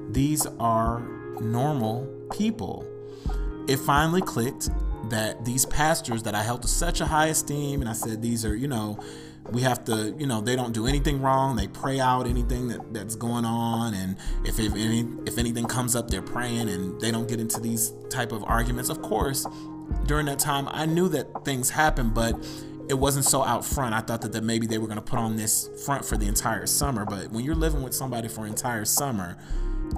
these 0.10 0.46
are 0.60 1.00
normal 1.40 2.06
people. 2.38 2.86
It 3.68 3.78
finally 3.78 4.22
clicked 4.22 4.70
that 5.10 5.46
these 5.46 5.66
pastors 5.66 6.24
that 6.24 6.36
I 6.36 6.44
held 6.44 6.62
to 6.64 6.68
such 6.68 7.02
a 7.02 7.06
high 7.06 7.28
esteem, 7.28 7.82
and 7.82 7.90
I 7.90 7.94
said, 7.94 8.22
these 8.22 8.46
are, 8.46 8.56
you 8.56 8.68
know, 8.68 9.00
we 9.52 9.62
have 9.62 9.86
to 9.86 10.16
you 10.18 10.26
know 10.26 10.42
they 10.42 10.56
don't 10.56 10.74
do 10.74 10.88
anything 10.88 11.22
wrong. 11.22 11.56
They 11.56 11.68
pray 11.68 12.00
out 12.00 12.26
anything 12.26 12.68
that, 12.70 12.94
that's 12.94 13.16
going 13.16 13.46
on 13.46 13.94
and 13.94 14.18
if, 14.44 14.60
if 14.60 14.74
any 14.74 15.06
if 15.28 15.38
anything 15.38 15.66
comes 15.66 15.96
up 15.96 16.10
they're 16.10 16.22
praying 16.22 16.68
and 16.70 17.00
they 17.00 17.12
don't 17.12 17.28
get 17.28 17.40
into 17.40 17.60
these 17.60 17.94
type 18.10 18.32
of 18.32 18.44
arguments. 18.46 18.90
Of 18.90 19.02
course 19.02 19.46
during 20.08 20.26
that 20.26 20.40
time 20.40 20.68
i 20.72 20.86
knew 20.86 21.08
that 21.08 21.28
things 21.46 21.70
happen 21.70 22.10
but 22.10 22.36
it 22.88 22.94
wasn't 22.94 23.26
so 23.26 23.44
out 23.44 23.66
front. 23.66 23.96
I 23.96 24.02
thought 24.02 24.22
that, 24.22 24.32
that 24.34 24.44
maybe 24.44 24.68
they 24.68 24.78
were 24.78 24.86
going 24.88 24.98
to 24.98 25.04
put 25.04 25.18
on 25.18 25.36
this 25.36 25.70
front 25.86 26.06
for 26.06 26.18
the 26.18 26.28
entire 26.28 26.66
summer 26.66 27.06
but 27.06 27.32
when 27.32 27.44
you're 27.44 27.56
living 27.56 27.82
with 27.82 27.94
somebody 27.94 28.28
for 28.28 28.42
an 28.42 28.50
entire 28.50 28.86
summer 28.86 29.38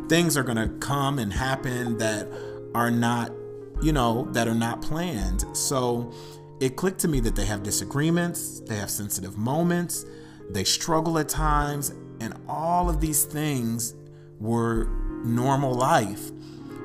things 0.07 0.37
are 0.37 0.43
going 0.43 0.57
to 0.57 0.67
come 0.85 1.19
and 1.19 1.33
happen 1.33 1.97
that 1.97 2.27
are 2.75 2.91
not 2.91 3.31
you 3.81 3.91
know 3.91 4.27
that 4.31 4.47
are 4.47 4.55
not 4.55 4.81
planned 4.81 5.45
so 5.55 6.11
it 6.59 6.75
clicked 6.75 6.99
to 6.99 7.07
me 7.07 7.19
that 7.19 7.35
they 7.35 7.45
have 7.45 7.61
disagreements, 7.61 8.61
they 8.61 8.75
have 8.75 8.89
sensitive 8.89 9.37
moments, 9.37 10.05
they 10.49 10.63
struggle 10.63 11.19
at 11.19 11.29
times, 11.29 11.93
and 12.19 12.33
all 12.47 12.89
of 12.89 12.99
these 12.99 13.25
things 13.25 13.93
were 14.39 14.85
normal 15.23 15.73
life. 15.73 16.31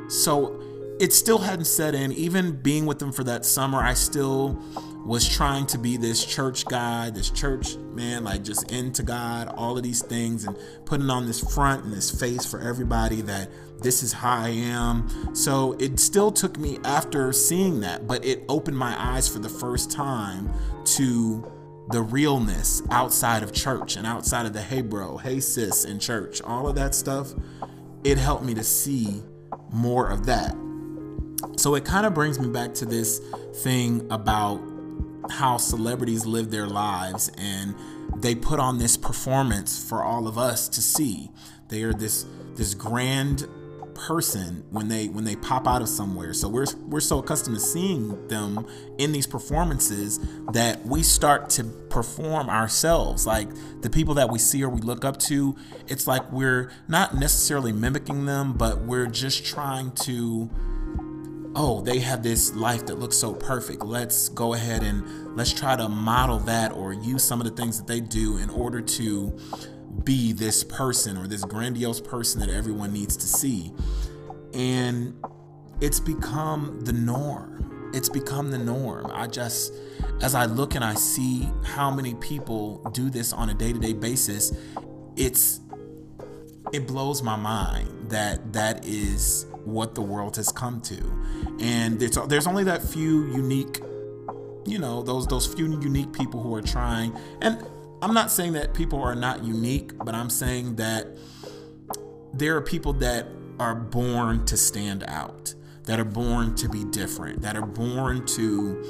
So 0.08 0.60
it 1.00 1.12
still 1.12 1.38
hadn't 1.38 1.64
set 1.64 1.94
in. 1.94 2.12
Even 2.12 2.60
being 2.60 2.84
with 2.84 2.98
them 2.98 3.12
for 3.12 3.24
that 3.24 3.46
summer, 3.46 3.80
I 3.80 3.94
still 3.94 4.58
was 5.06 5.26
trying 5.26 5.66
to 5.66 5.78
be 5.78 5.96
this 5.96 6.24
church 6.24 6.66
guy, 6.66 7.08
this 7.10 7.30
church 7.30 7.76
man, 7.76 8.24
like 8.24 8.44
just 8.44 8.70
into 8.70 9.02
God, 9.02 9.48
all 9.48 9.76
of 9.76 9.82
these 9.82 10.02
things, 10.02 10.44
and 10.44 10.56
putting 10.84 11.08
on 11.08 11.26
this 11.26 11.40
front 11.54 11.84
and 11.84 11.92
this 11.92 12.10
face 12.10 12.44
for 12.44 12.60
everybody 12.60 13.22
that 13.22 13.50
this 13.82 14.02
is 14.02 14.12
how 14.12 14.42
I 14.42 14.48
am. 14.48 15.34
So 15.34 15.72
it 15.78 15.98
still 15.98 16.30
took 16.30 16.58
me 16.58 16.78
after 16.84 17.32
seeing 17.32 17.80
that, 17.80 18.06
but 18.06 18.24
it 18.24 18.44
opened 18.48 18.78
my 18.78 18.94
eyes 18.98 19.28
for 19.28 19.38
the 19.38 19.48
first 19.48 19.90
time 19.90 20.52
to 20.84 21.50
the 21.90 22.00
realness 22.00 22.82
outside 22.90 23.42
of 23.42 23.52
church 23.52 23.96
and 23.96 24.06
outside 24.06 24.46
of 24.46 24.52
the 24.52 24.62
hey 24.62 24.80
bro, 24.80 25.18
hey 25.18 25.40
sis 25.40 25.84
in 25.84 25.98
church, 25.98 26.40
all 26.42 26.68
of 26.68 26.74
that 26.76 26.94
stuff. 26.94 27.32
It 28.04 28.18
helped 28.18 28.44
me 28.44 28.54
to 28.54 28.64
see 28.64 29.22
more 29.70 30.08
of 30.08 30.26
that. 30.26 30.56
So 31.56 31.74
it 31.74 31.84
kind 31.84 32.06
of 32.06 32.14
brings 32.14 32.38
me 32.38 32.48
back 32.48 32.74
to 32.74 32.86
this 32.86 33.20
thing 33.56 34.06
about 34.10 34.60
how 35.30 35.56
celebrities 35.56 36.26
live 36.26 36.50
their 36.50 36.66
lives 36.66 37.30
and 37.38 37.74
they 38.16 38.34
put 38.34 38.60
on 38.60 38.78
this 38.78 38.96
performance 38.96 39.88
for 39.88 40.02
all 40.02 40.26
of 40.26 40.38
us 40.38 40.68
to 40.68 40.82
see. 40.82 41.30
They 41.68 41.82
are 41.82 41.92
this 41.92 42.26
this 42.54 42.74
grand 42.74 43.46
person 44.06 44.64
when 44.70 44.88
they 44.88 45.06
when 45.08 45.24
they 45.24 45.36
pop 45.36 45.66
out 45.66 45.80
of 45.80 45.88
somewhere. 45.88 46.34
So 46.34 46.48
we're 46.48 46.66
we're 46.86 47.00
so 47.00 47.18
accustomed 47.18 47.56
to 47.56 47.60
seeing 47.60 48.26
them 48.28 48.66
in 48.98 49.12
these 49.12 49.26
performances 49.26 50.18
that 50.52 50.84
we 50.84 51.02
start 51.02 51.50
to 51.50 51.64
perform 51.64 52.50
ourselves. 52.50 53.26
Like 53.26 53.48
the 53.80 53.90
people 53.90 54.14
that 54.14 54.28
we 54.30 54.38
see 54.38 54.62
or 54.64 54.68
we 54.68 54.80
look 54.80 55.04
up 55.04 55.18
to, 55.20 55.56
it's 55.86 56.06
like 56.06 56.30
we're 56.32 56.72
not 56.88 57.14
necessarily 57.14 57.72
mimicking 57.72 58.26
them, 58.26 58.54
but 58.54 58.82
we're 58.82 59.06
just 59.06 59.44
trying 59.44 59.92
to 59.92 60.50
oh, 61.54 61.82
they 61.82 61.98
have 61.98 62.22
this 62.22 62.54
life 62.54 62.86
that 62.86 62.98
looks 62.98 63.16
so 63.16 63.34
perfect. 63.34 63.84
Let's 63.84 64.30
go 64.30 64.54
ahead 64.54 64.82
and 64.82 65.36
let's 65.36 65.52
try 65.52 65.76
to 65.76 65.88
model 65.88 66.38
that 66.40 66.72
or 66.72 66.92
use 66.92 67.22
some 67.22 67.40
of 67.40 67.46
the 67.46 67.52
things 67.52 67.78
that 67.78 67.86
they 67.86 68.00
do 68.00 68.38
in 68.38 68.48
order 68.50 68.80
to 68.80 69.38
be 70.04 70.32
this 70.32 70.64
person 70.64 71.16
or 71.16 71.26
this 71.26 71.44
grandiose 71.44 72.00
person 72.00 72.40
that 72.40 72.50
everyone 72.50 72.92
needs 72.92 73.16
to 73.16 73.26
see. 73.26 73.72
And 74.54 75.14
it's 75.80 76.00
become 76.00 76.80
the 76.84 76.92
norm. 76.92 77.90
it's 77.94 78.08
become 78.08 78.50
the 78.50 78.58
norm. 78.58 79.10
I 79.12 79.26
just, 79.26 79.72
as 80.22 80.34
I 80.34 80.46
look 80.46 80.74
and 80.74 80.84
I 80.84 80.94
see 80.94 81.48
how 81.62 81.90
many 81.90 82.14
people 82.14 82.78
do 82.92 83.10
this 83.10 83.32
on 83.32 83.50
a 83.50 83.54
day 83.54 83.72
to 83.72 83.78
day 83.78 83.92
basis, 83.92 84.52
it's, 85.16 85.60
it 86.72 86.86
blows 86.86 87.22
my 87.22 87.36
mind 87.36 88.10
that 88.10 88.52
that 88.54 88.86
is 88.86 89.46
what 89.64 89.94
the 89.94 90.02
world 90.02 90.36
has 90.36 90.50
come 90.50 90.80
to. 90.82 91.00
And 91.60 92.00
there's, 92.00 92.16
there's 92.28 92.46
only 92.46 92.64
that 92.64 92.82
few 92.82 93.26
unique, 93.32 93.80
you 94.64 94.78
know, 94.78 95.02
those, 95.02 95.26
those 95.26 95.46
few 95.46 95.66
unique 95.80 96.12
people 96.12 96.42
who 96.42 96.54
are 96.54 96.62
trying. 96.62 97.14
And 97.42 97.62
I'm 98.02 98.14
not 98.14 98.32
saying 98.32 98.54
that 98.54 98.74
people 98.74 99.00
are 99.00 99.14
not 99.14 99.44
unique, 99.44 99.96
but 99.96 100.12
I'm 100.12 100.28
saying 100.28 100.74
that 100.76 101.06
there 102.34 102.56
are 102.56 102.60
people 102.60 102.92
that 102.94 103.28
are 103.60 103.76
born 103.76 104.44
to 104.46 104.56
stand 104.56 105.04
out 105.06 105.54
that 105.84 106.00
are 106.00 106.04
born 106.04 106.54
to 106.56 106.68
be 106.68 106.84
different, 106.84 107.42
that 107.42 107.56
are 107.56 107.66
born 107.66 108.26
to 108.26 108.84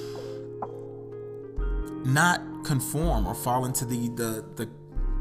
not 2.07 2.41
conform 2.65 3.27
or 3.27 3.35
fall 3.35 3.67
into 3.67 3.85
the 3.85 4.09
the, 4.09 4.45
the 4.57 4.71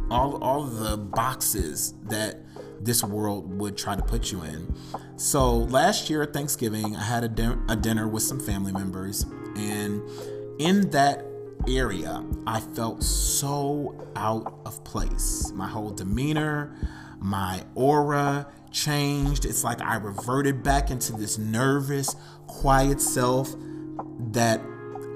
all 0.09 0.41
all 0.41 0.63
the 0.63 0.95
boxes 0.97 1.93
that 2.03 2.39
this 2.79 3.03
world 3.03 3.59
would 3.59 3.77
try 3.77 3.95
to 3.95 4.01
put 4.01 4.31
you 4.31 4.41
in. 4.41 4.73
So 5.17 5.57
last 5.57 6.09
year 6.09 6.21
at 6.23 6.33
Thanksgiving, 6.33 6.95
I 6.95 7.03
had 7.03 7.23
a, 7.23 7.27
din- 7.27 7.63
a 7.69 7.75
dinner 7.75 8.07
with 8.07 8.23
some 8.23 8.39
family 8.39 8.71
members, 8.71 9.25
and 9.55 10.01
in 10.59 10.89
that 10.91 11.25
area, 11.67 12.23
I 12.45 12.59
felt 12.59 13.03
so 13.03 14.07
out 14.15 14.61
of 14.65 14.83
place. 14.83 15.51
My 15.53 15.67
whole 15.67 15.91
demeanor, 15.91 16.75
my 17.19 17.63
aura, 17.75 18.47
changed. 18.71 19.45
It's 19.45 19.63
like 19.63 19.81
I 19.81 19.95
reverted 19.95 20.63
back 20.63 20.91
into 20.91 21.13
this 21.13 21.37
nervous, 21.37 22.15
quiet 22.47 23.01
self 23.01 23.53
that 24.31 24.61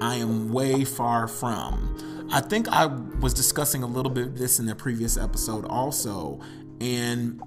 I 0.00 0.16
am 0.16 0.52
way 0.52 0.84
far 0.84 1.26
from. 1.26 2.28
I 2.30 2.40
think 2.40 2.68
I 2.68 2.86
was 2.86 3.32
discussing 3.32 3.82
a 3.82 3.86
little 3.86 4.10
bit 4.10 4.26
of 4.26 4.38
this 4.38 4.58
in 4.58 4.66
the 4.66 4.74
previous 4.74 5.16
episode 5.16 5.64
also. 5.64 6.40
And 6.80 7.40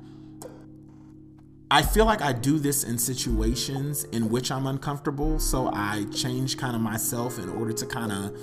I 1.69 1.83
feel 1.83 2.05
like 2.05 2.21
I 2.21 2.33
do 2.33 2.57
this 2.57 2.83
in 2.83 2.97
situations 2.97 4.05
in 4.05 4.29
which 4.29 4.51
I'm 4.51 4.65
uncomfortable. 4.65 5.37
So 5.37 5.69
I 5.73 6.05
change 6.13 6.57
kind 6.57 6.75
of 6.75 6.81
myself 6.81 7.37
in 7.37 7.49
order 7.49 7.73
to 7.73 7.85
kind 7.85 8.11
of 8.11 8.35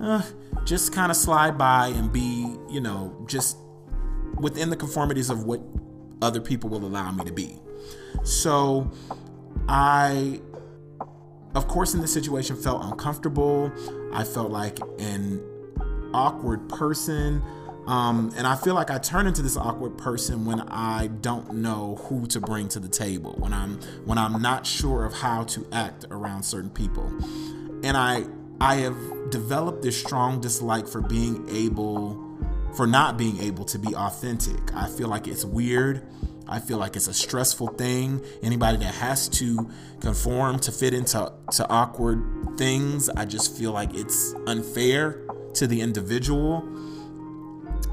uh, 0.00 0.22
just 0.64 0.92
kind 0.92 1.10
of 1.10 1.16
slide 1.16 1.56
by 1.56 1.88
and 1.88 2.12
be, 2.12 2.56
you 2.68 2.80
know, 2.80 3.16
just 3.26 3.56
within 4.38 4.70
the 4.70 4.76
conformities 4.76 5.30
of 5.30 5.44
what 5.44 5.60
other 6.22 6.40
people 6.40 6.70
will 6.70 6.84
allow 6.84 7.10
me 7.10 7.24
to 7.24 7.32
be. 7.32 7.58
So 8.24 8.90
I, 9.68 10.40
of 11.54 11.68
course, 11.68 11.94
in 11.94 12.00
this 12.00 12.12
situation 12.12 12.56
felt 12.56 12.84
uncomfortable. 12.84 13.72
I 14.12 14.24
felt 14.24 14.50
like 14.50 14.78
an 14.98 15.42
awkward 16.12 16.68
person. 16.68 17.42
Um, 17.86 18.32
and 18.36 18.48
I 18.48 18.56
feel 18.56 18.74
like 18.74 18.90
I 18.90 18.98
turn 18.98 19.28
into 19.28 19.42
this 19.42 19.56
awkward 19.56 19.96
person 19.96 20.44
when 20.44 20.60
I 20.62 21.06
don't 21.06 21.54
know 21.54 21.96
who 22.06 22.26
to 22.28 22.40
bring 22.40 22.68
to 22.70 22.80
the 22.80 22.88
table, 22.88 23.36
when 23.38 23.52
I'm 23.52 23.78
when 24.04 24.18
I'm 24.18 24.42
not 24.42 24.66
sure 24.66 25.04
of 25.04 25.14
how 25.14 25.44
to 25.44 25.66
act 25.70 26.04
around 26.10 26.42
certain 26.42 26.70
people. 26.70 27.06
And 27.84 27.96
I 27.96 28.24
I 28.60 28.76
have 28.76 29.30
developed 29.30 29.82
this 29.82 29.98
strong 29.98 30.40
dislike 30.40 30.88
for 30.88 31.00
being 31.00 31.46
able 31.50 32.22
for 32.74 32.86
not 32.86 33.16
being 33.16 33.40
able 33.40 33.64
to 33.64 33.78
be 33.78 33.94
authentic. 33.94 34.74
I 34.74 34.86
feel 34.86 35.08
like 35.08 35.26
it's 35.26 35.44
weird. 35.44 36.06
I 36.46 36.60
feel 36.60 36.76
like 36.78 36.94
it's 36.94 37.08
a 37.08 37.14
stressful 37.14 37.68
thing. 37.68 38.22
Anybody 38.42 38.76
that 38.78 38.94
has 38.94 39.28
to 39.30 39.68
conform 40.00 40.58
to 40.60 40.72
fit 40.72 40.92
into 40.92 41.32
to 41.52 41.68
awkward 41.68 42.22
things, 42.58 43.08
I 43.08 43.24
just 43.24 43.56
feel 43.56 43.72
like 43.72 43.94
it's 43.94 44.34
unfair 44.46 45.22
to 45.54 45.66
the 45.66 45.80
individual. 45.80 46.58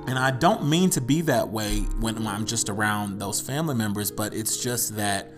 And 0.06 0.20
I 0.20 0.32
don't 0.32 0.68
mean 0.68 0.90
to 0.92 1.02
be 1.02 1.22
that 1.22 1.48
way 1.50 1.80
when 2.00 2.28
I'm 2.28 2.46
just 2.46 2.70
around 2.70 3.20
those 3.20 3.40
family 3.40 3.76
members, 3.76 4.12
but 4.12 4.34
it's 4.34 4.62
just 4.62 4.98
that 4.98 5.32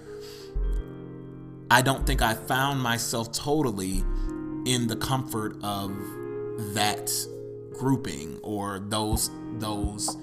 I 1.70 1.84
don't 1.84 2.05
think 2.05 2.22
I 2.22 2.34
found 2.34 2.82
myself 2.82 3.32
totally 3.32 4.03
in 4.65 4.88
the 4.88 4.95
comfort 4.95 5.57
of 5.63 5.95
that 6.74 7.12
grouping 7.74 8.39
or 8.41 8.79
those 8.79 9.29
those 9.60 10.17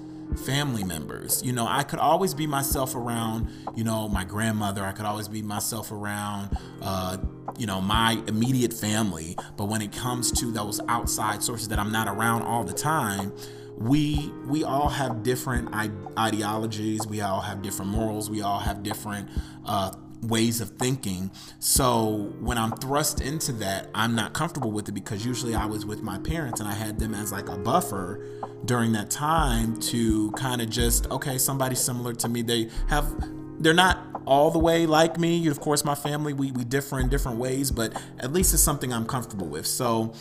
family 0.45 0.83
members. 0.83 1.43
You 1.43 1.53
know, 1.53 1.67
I 1.67 1.83
could 1.83 1.99
always 1.99 2.33
be 2.33 2.47
myself 2.47 2.95
around, 2.95 3.49
you 3.75 3.83
know, 3.83 4.07
my 4.09 4.23
grandmother. 4.23 4.83
I 4.83 4.91
could 4.91 5.05
always 5.05 5.27
be 5.27 5.41
myself 5.41 5.91
around, 5.91 6.57
uh, 6.81 7.17
you 7.57 7.67
know, 7.67 7.81
my 7.81 8.21
immediate 8.27 8.73
family. 8.73 9.35
But 9.57 9.65
when 9.65 9.81
it 9.81 9.91
comes 9.91 10.31
to 10.39 10.51
those 10.51 10.79
outside 10.87 11.43
sources 11.43 11.67
that 11.69 11.79
I'm 11.79 11.91
not 11.91 12.07
around 12.07 12.43
all 12.43 12.63
the 12.63 12.73
time, 12.73 13.31
we 13.77 14.31
we 14.45 14.63
all 14.63 14.89
have 14.89 15.23
different 15.23 15.73
ideologies. 16.17 17.07
We 17.07 17.21
all 17.21 17.41
have 17.41 17.61
different 17.61 17.91
morals. 17.91 18.29
We 18.29 18.41
all 18.41 18.59
have 18.59 18.83
different 18.83 19.29
uh, 19.65 19.91
ways 20.23 20.61
of 20.61 20.69
thinking. 20.71 21.31
So 21.59 22.33
when 22.39 22.57
I'm 22.57 22.71
thrust 22.77 23.21
into 23.21 23.51
that, 23.53 23.89
I'm 23.93 24.15
not 24.15 24.33
comfortable 24.33 24.71
with 24.71 24.89
it 24.89 24.93
because 24.93 25.25
usually 25.25 25.55
I 25.55 25.65
was 25.65 25.85
with 25.85 26.01
my 26.01 26.17
parents 26.19 26.59
and 26.59 26.69
I 26.69 26.73
had 26.73 26.99
them 26.99 27.13
as 27.13 27.31
like 27.31 27.49
a 27.49 27.57
buffer 27.57 28.25
during 28.65 28.93
that 28.93 29.09
time 29.09 29.79
to 29.81 30.31
kind 30.31 30.61
of 30.61 30.69
just, 30.69 31.09
okay, 31.11 31.37
somebody 31.37 31.75
similar 31.75 32.13
to 32.13 32.29
me. 32.29 32.41
They 32.41 32.69
have, 32.87 33.13
they're 33.59 33.73
not 33.73 33.99
all 34.25 34.51
the 34.51 34.59
way 34.59 34.85
like 34.85 35.19
me. 35.19 35.47
Of 35.47 35.59
course, 35.59 35.83
my 35.83 35.95
family, 35.95 36.33
we, 36.33 36.51
we 36.51 36.63
differ 36.63 36.99
in 36.99 37.09
different 37.09 37.37
ways, 37.37 37.71
but 37.71 37.93
at 38.19 38.31
least 38.31 38.53
it's 38.53 38.63
something 38.63 38.93
I'm 38.93 39.05
comfortable 39.05 39.47
with. 39.47 39.67
So 39.67 40.13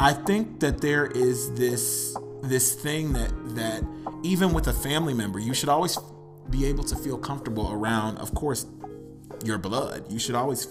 I 0.00 0.12
think 0.12 0.60
that 0.60 0.80
there 0.80 1.06
is 1.06 1.52
this 1.54 2.16
this 2.42 2.74
thing 2.74 3.12
that 3.12 3.30
that 3.54 3.84
even 4.24 4.52
with 4.52 4.66
a 4.66 4.72
family 4.72 5.14
member, 5.14 5.38
you 5.38 5.54
should 5.54 5.68
always 5.68 5.96
be 6.50 6.66
able 6.66 6.84
to 6.84 6.96
feel 6.96 7.18
comfortable 7.18 7.72
around, 7.72 8.18
of 8.18 8.34
course, 8.34 8.66
your 9.44 9.58
blood. 9.58 10.10
You 10.10 10.18
should 10.18 10.34
always 10.34 10.66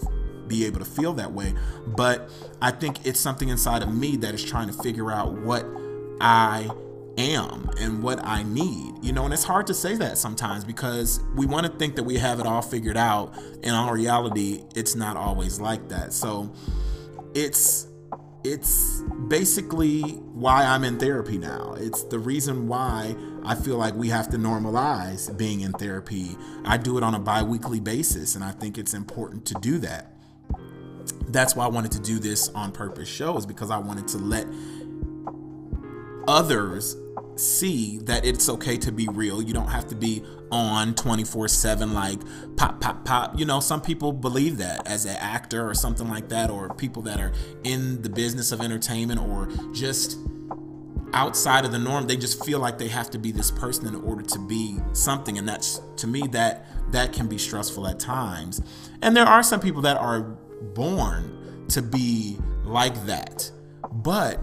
be 0.46 0.64
able 0.66 0.78
to 0.78 0.84
feel 0.84 1.12
that 1.14 1.32
way. 1.32 1.54
But 1.86 2.30
I 2.60 2.70
think 2.70 3.04
it's 3.06 3.20
something 3.20 3.48
inside 3.48 3.82
of 3.82 3.94
me 3.94 4.16
that 4.16 4.34
is 4.34 4.44
trying 4.44 4.68
to 4.68 4.72
figure 4.72 5.10
out 5.10 5.32
what 5.32 5.66
I 6.20 6.70
am 7.18 7.70
and 7.78 8.02
what 8.02 8.24
I 8.24 8.42
need. 8.42 9.02
You 9.02 9.12
know, 9.12 9.24
and 9.24 9.34
it's 9.34 9.44
hard 9.44 9.66
to 9.68 9.74
say 9.74 9.96
that 9.96 10.18
sometimes 10.18 10.64
because 10.64 11.20
we 11.36 11.46
want 11.46 11.66
to 11.66 11.72
think 11.72 11.96
that 11.96 12.04
we 12.04 12.16
have 12.18 12.40
it 12.40 12.46
all 12.46 12.62
figured 12.62 12.96
out. 12.96 13.36
And 13.36 13.66
in 13.66 13.88
reality, 13.88 14.64
it's 14.74 14.94
not 14.94 15.16
always 15.16 15.60
like 15.60 15.88
that. 15.88 16.12
So 16.12 16.52
it's 17.34 17.88
it's 18.44 19.02
basically 19.28 20.00
why 20.00 20.64
I'm 20.64 20.84
in 20.84 20.98
therapy 20.98 21.38
now. 21.38 21.74
It's 21.78 22.02
the 22.04 22.18
reason 22.18 22.66
why 22.68 23.14
I 23.44 23.54
feel 23.54 23.76
like 23.76 23.94
we 23.94 24.08
have 24.08 24.28
to 24.30 24.36
normalize 24.36 25.36
being 25.36 25.60
in 25.60 25.72
therapy. 25.72 26.36
I 26.64 26.76
do 26.76 26.98
it 26.98 27.04
on 27.04 27.14
a 27.14 27.20
bi 27.20 27.42
weekly 27.42 27.80
basis, 27.80 28.34
and 28.34 28.42
I 28.44 28.52
think 28.52 28.78
it's 28.78 28.94
important 28.94 29.44
to 29.46 29.54
do 29.54 29.78
that. 29.78 30.12
That's 31.28 31.54
why 31.56 31.64
I 31.64 31.68
wanted 31.68 31.92
to 31.92 32.00
do 32.00 32.18
this 32.18 32.48
on 32.50 32.72
purpose 32.72 33.08
shows 33.08 33.46
because 33.46 33.70
I 33.70 33.78
wanted 33.78 34.08
to 34.08 34.18
let 34.18 34.46
others 36.28 36.96
see 37.36 37.98
that 37.98 38.24
it's 38.24 38.48
okay 38.48 38.76
to 38.78 38.92
be 38.92 39.08
real. 39.08 39.42
You 39.42 39.54
don't 39.54 39.68
have 39.68 39.88
to 39.88 39.94
be 39.94 40.22
on 40.50 40.94
24 40.94 41.48
7, 41.48 41.92
like 41.94 42.20
pop, 42.56 42.80
pop, 42.80 43.04
pop. 43.04 43.38
You 43.38 43.44
know, 43.44 43.60
some 43.60 43.80
people 43.80 44.12
believe 44.12 44.58
that 44.58 44.86
as 44.86 45.04
an 45.04 45.16
actor 45.16 45.68
or 45.68 45.74
something 45.74 46.08
like 46.08 46.28
that, 46.28 46.50
or 46.50 46.74
people 46.74 47.02
that 47.02 47.20
are 47.20 47.32
in 47.64 48.02
the 48.02 48.10
business 48.10 48.52
of 48.52 48.60
entertainment 48.60 49.20
or 49.20 49.48
just 49.72 50.18
outside 51.14 51.64
of 51.64 51.72
the 51.72 51.78
norm 51.78 52.06
they 52.06 52.16
just 52.16 52.44
feel 52.44 52.58
like 52.58 52.78
they 52.78 52.88
have 52.88 53.10
to 53.10 53.18
be 53.18 53.32
this 53.32 53.50
person 53.50 53.86
in 53.86 53.94
order 53.96 54.22
to 54.22 54.38
be 54.38 54.78
something 54.92 55.36
and 55.36 55.46
that's 55.46 55.80
to 55.96 56.06
me 56.06 56.26
that 56.28 56.66
that 56.90 57.12
can 57.12 57.26
be 57.26 57.36
stressful 57.36 57.86
at 57.86 58.00
times 58.00 58.62
and 59.02 59.14
there 59.14 59.26
are 59.26 59.42
some 59.42 59.60
people 59.60 59.82
that 59.82 59.96
are 59.98 60.22
born 60.74 61.66
to 61.68 61.82
be 61.82 62.38
like 62.64 62.94
that 63.04 63.50
but 63.90 64.40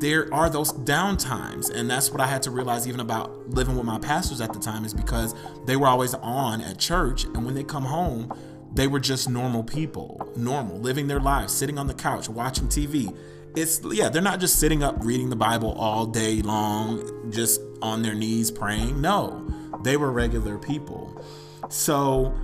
there 0.00 0.32
are 0.32 0.50
those 0.50 0.72
downtimes 0.72 1.70
and 1.70 1.88
that's 1.90 2.10
what 2.10 2.20
i 2.20 2.26
had 2.26 2.42
to 2.42 2.50
realize 2.50 2.86
even 2.86 3.00
about 3.00 3.48
living 3.50 3.76
with 3.76 3.84
my 3.86 3.98
pastors 3.98 4.40
at 4.40 4.52
the 4.52 4.58
time 4.58 4.84
is 4.84 4.92
because 4.92 5.34
they 5.64 5.76
were 5.76 5.86
always 5.86 6.14
on 6.14 6.60
at 6.60 6.78
church 6.78 7.24
and 7.24 7.44
when 7.44 7.54
they 7.54 7.64
come 7.64 7.84
home 7.84 8.32
they 8.74 8.86
were 8.86 9.00
just 9.00 9.28
normal 9.28 9.62
people 9.62 10.32
normal 10.36 10.78
living 10.78 11.06
their 11.06 11.20
lives 11.20 11.52
sitting 11.52 11.78
on 11.78 11.86
the 11.86 11.94
couch 11.94 12.28
watching 12.28 12.68
tv 12.68 13.16
it's 13.56 13.80
yeah 13.92 14.08
they're 14.08 14.20
not 14.20 14.38
just 14.38 14.58
sitting 14.58 14.82
up 14.82 14.96
reading 15.00 15.30
the 15.30 15.36
bible 15.36 15.72
all 15.72 16.04
day 16.04 16.42
long 16.42 17.30
just 17.30 17.60
on 17.82 18.02
their 18.02 18.14
knees 18.14 18.50
praying. 18.50 19.00
No 19.00 19.42
they 19.82 19.96
were 19.96 20.10
regular 20.10 20.58
people. 20.58 21.24
So 21.68 22.34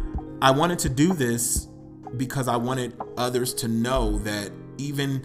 i 0.40 0.50
wanted 0.50 0.78
to 0.80 0.88
do 0.88 1.12
this 1.12 1.68
because 2.16 2.49
i 2.49 2.56
wanted 2.56 2.92
others 3.16 3.54
to 3.54 3.68
know 3.68 4.18
that 4.18 4.50
even 4.76 5.25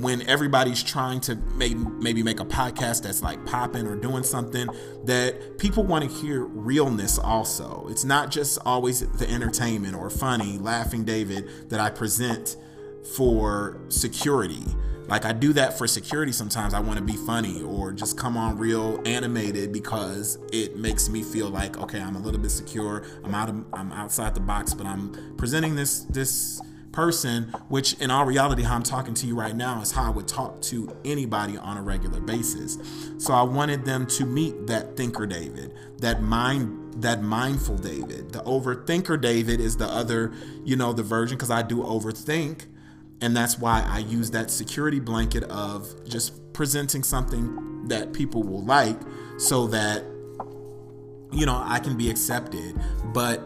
when 0.00 0.22
everybody's 0.28 0.82
trying 0.82 1.20
to 1.20 1.36
maybe 1.54 1.74
maybe 1.74 2.22
make 2.22 2.40
a 2.40 2.44
podcast 2.44 3.02
that's 3.02 3.22
like 3.22 3.44
popping 3.46 3.86
or 3.86 3.96
doing 3.96 4.22
something 4.22 4.68
that 5.04 5.58
people 5.58 5.82
want 5.82 6.04
to 6.04 6.10
hear 6.20 6.44
realness 6.44 7.18
also 7.18 7.86
it's 7.90 8.04
not 8.04 8.30
just 8.30 8.58
always 8.64 9.00
the 9.18 9.28
entertainment 9.30 9.94
or 9.94 10.10
funny 10.10 10.58
laughing 10.58 11.04
david 11.04 11.70
that 11.70 11.80
i 11.80 11.88
present 11.90 12.56
for 13.16 13.80
security. 13.88 14.64
Like 15.06 15.24
I 15.24 15.32
do 15.32 15.52
that 15.54 15.78
for 15.78 15.86
security 15.86 16.32
sometimes. 16.32 16.74
I 16.74 16.80
want 16.80 16.98
to 16.98 17.04
be 17.04 17.16
funny 17.16 17.62
or 17.62 17.92
just 17.92 18.18
come 18.18 18.36
on 18.36 18.58
real 18.58 19.00
animated 19.06 19.72
because 19.72 20.38
it 20.52 20.76
makes 20.76 21.08
me 21.08 21.22
feel 21.22 21.48
like 21.48 21.78
okay, 21.78 22.00
I'm 22.00 22.16
a 22.16 22.18
little 22.18 22.40
bit 22.40 22.50
secure. 22.50 23.04
I'm 23.24 23.34
out 23.34 23.48
of 23.48 23.64
I'm 23.72 23.90
outside 23.92 24.34
the 24.34 24.40
box, 24.40 24.74
but 24.74 24.86
I'm 24.86 25.34
presenting 25.36 25.74
this 25.74 26.00
this 26.00 26.60
person, 26.98 27.44
which 27.68 27.92
in 28.00 28.10
all 28.10 28.24
reality, 28.24 28.64
how 28.64 28.74
I'm 28.74 28.82
talking 28.82 29.14
to 29.14 29.26
you 29.28 29.38
right 29.38 29.54
now 29.54 29.80
is 29.80 29.92
how 29.92 30.02
I 30.02 30.10
would 30.10 30.26
talk 30.26 30.60
to 30.62 30.96
anybody 31.04 31.56
on 31.56 31.76
a 31.76 31.82
regular 31.82 32.18
basis. 32.18 32.76
So 33.18 33.32
I 33.32 33.42
wanted 33.42 33.84
them 33.84 34.04
to 34.08 34.26
meet 34.26 34.66
that 34.66 34.96
thinker 34.96 35.24
David, 35.24 35.72
that 35.98 36.22
mind, 36.22 37.00
that 37.00 37.22
mindful 37.22 37.76
David. 37.76 38.32
The 38.32 38.40
overthinker 38.40 39.20
David 39.20 39.60
is 39.60 39.76
the 39.76 39.86
other, 39.86 40.32
you 40.64 40.74
know, 40.74 40.92
the 40.92 41.04
version 41.04 41.36
because 41.36 41.52
I 41.52 41.62
do 41.62 41.84
overthink. 41.84 42.66
And 43.20 43.36
that's 43.36 43.60
why 43.60 43.84
I 43.88 44.00
use 44.00 44.32
that 44.32 44.50
security 44.50 44.98
blanket 44.98 45.44
of 45.44 46.04
just 46.04 46.52
presenting 46.52 47.04
something 47.04 47.86
that 47.86 48.12
people 48.12 48.42
will 48.42 48.64
like 48.64 48.98
so 49.36 49.68
that, 49.68 50.02
you 51.30 51.46
know, 51.46 51.62
I 51.64 51.78
can 51.78 51.96
be 51.96 52.10
accepted. 52.10 52.76
But 53.14 53.40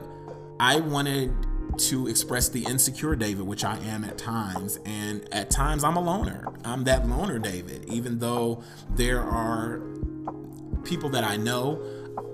I 0.59 0.81
wanted 0.81 1.35
to 1.79 2.09
express 2.09 2.49
the 2.49 2.65
insecure 2.65 3.17
David, 3.17 3.47
which 3.47 3.65
I 3.65 3.79
am 3.79 4.05
at 4.05 4.19
times. 4.19 4.79
And 4.85 5.27
at 5.33 5.51
times 5.51 5.85
I'm 5.85 5.97
a 5.97 6.01
loner. 6.01 6.53
I'm 6.65 6.85
that 6.85 7.09
loner 7.09 7.39
David. 7.39 7.85
Even 7.87 8.19
though 8.19 8.63
there 8.95 9.23
are 9.23 9.81
people 10.85 11.09
that 11.11 11.25
I 11.25 11.37
know, 11.37 11.83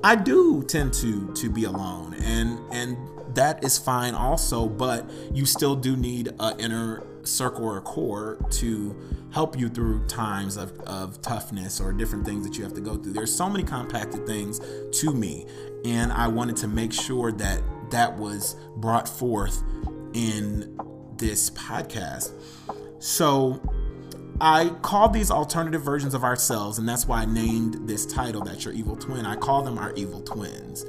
I 0.03 0.17
do 0.17 0.65
tend 0.65 0.93
to 0.95 1.33
to 1.35 1.51
be 1.51 1.65
alone. 1.65 2.15
And 2.15 2.59
and 2.73 2.97
that 3.35 3.63
is 3.63 3.79
fine 3.79 4.15
also, 4.15 4.67
but 4.67 5.09
you 5.33 5.47
still 5.47 5.77
do 5.77 5.97
need 5.97 6.31
an 6.41 6.59
inner 6.59 7.07
circle 7.25 7.65
or 7.65 7.79
a 7.79 7.83
core 7.83 8.39
to 8.51 8.97
help 9.31 9.59
you 9.59 9.69
through 9.69 10.07
times 10.07 10.57
of, 10.57 10.79
of 10.81 11.21
toughness 11.21 11.81
or 11.81 11.93
different 11.93 12.25
things 12.25 12.47
that 12.47 12.57
you 12.57 12.65
have 12.65 12.73
to 12.73 12.81
go 12.81 12.97
through. 12.97 13.13
There's 13.13 13.35
so 13.35 13.49
many 13.49 13.63
compacted 13.63 14.27
things 14.27 14.61
to 15.01 15.13
me, 15.13 15.47
and 15.85 16.11
I 16.13 16.27
wanted 16.29 16.57
to 16.59 16.69
make 16.69 16.93
sure 16.93 17.31
that 17.33 17.63
that 17.91 18.17
was 18.17 18.57
brought 18.77 19.09
forth 19.09 19.63
in 20.15 20.79
this 21.17 21.51
podcast. 21.51 22.33
So 22.99 23.61
I 24.41 24.69
call 24.83 25.09
these 25.09 25.31
alternative 25.31 25.83
versions 25.83 26.15
of 26.15 26.25
ourselves, 26.25 26.79
and 26.79 26.89
that's 26.89 27.07
why 27.07 27.23
I 27.23 27.25
named 27.25 27.89
this 27.89 28.07
title, 28.07 28.43
That's 28.43 28.65
Your 28.65 28.75
Evil 28.75 28.97
Twin. 28.97 29.27
I 29.27 29.37
call 29.37 29.63
them 29.63 29.79
our 29.79 29.93
evil 29.95 30.21
twins. 30.23 30.85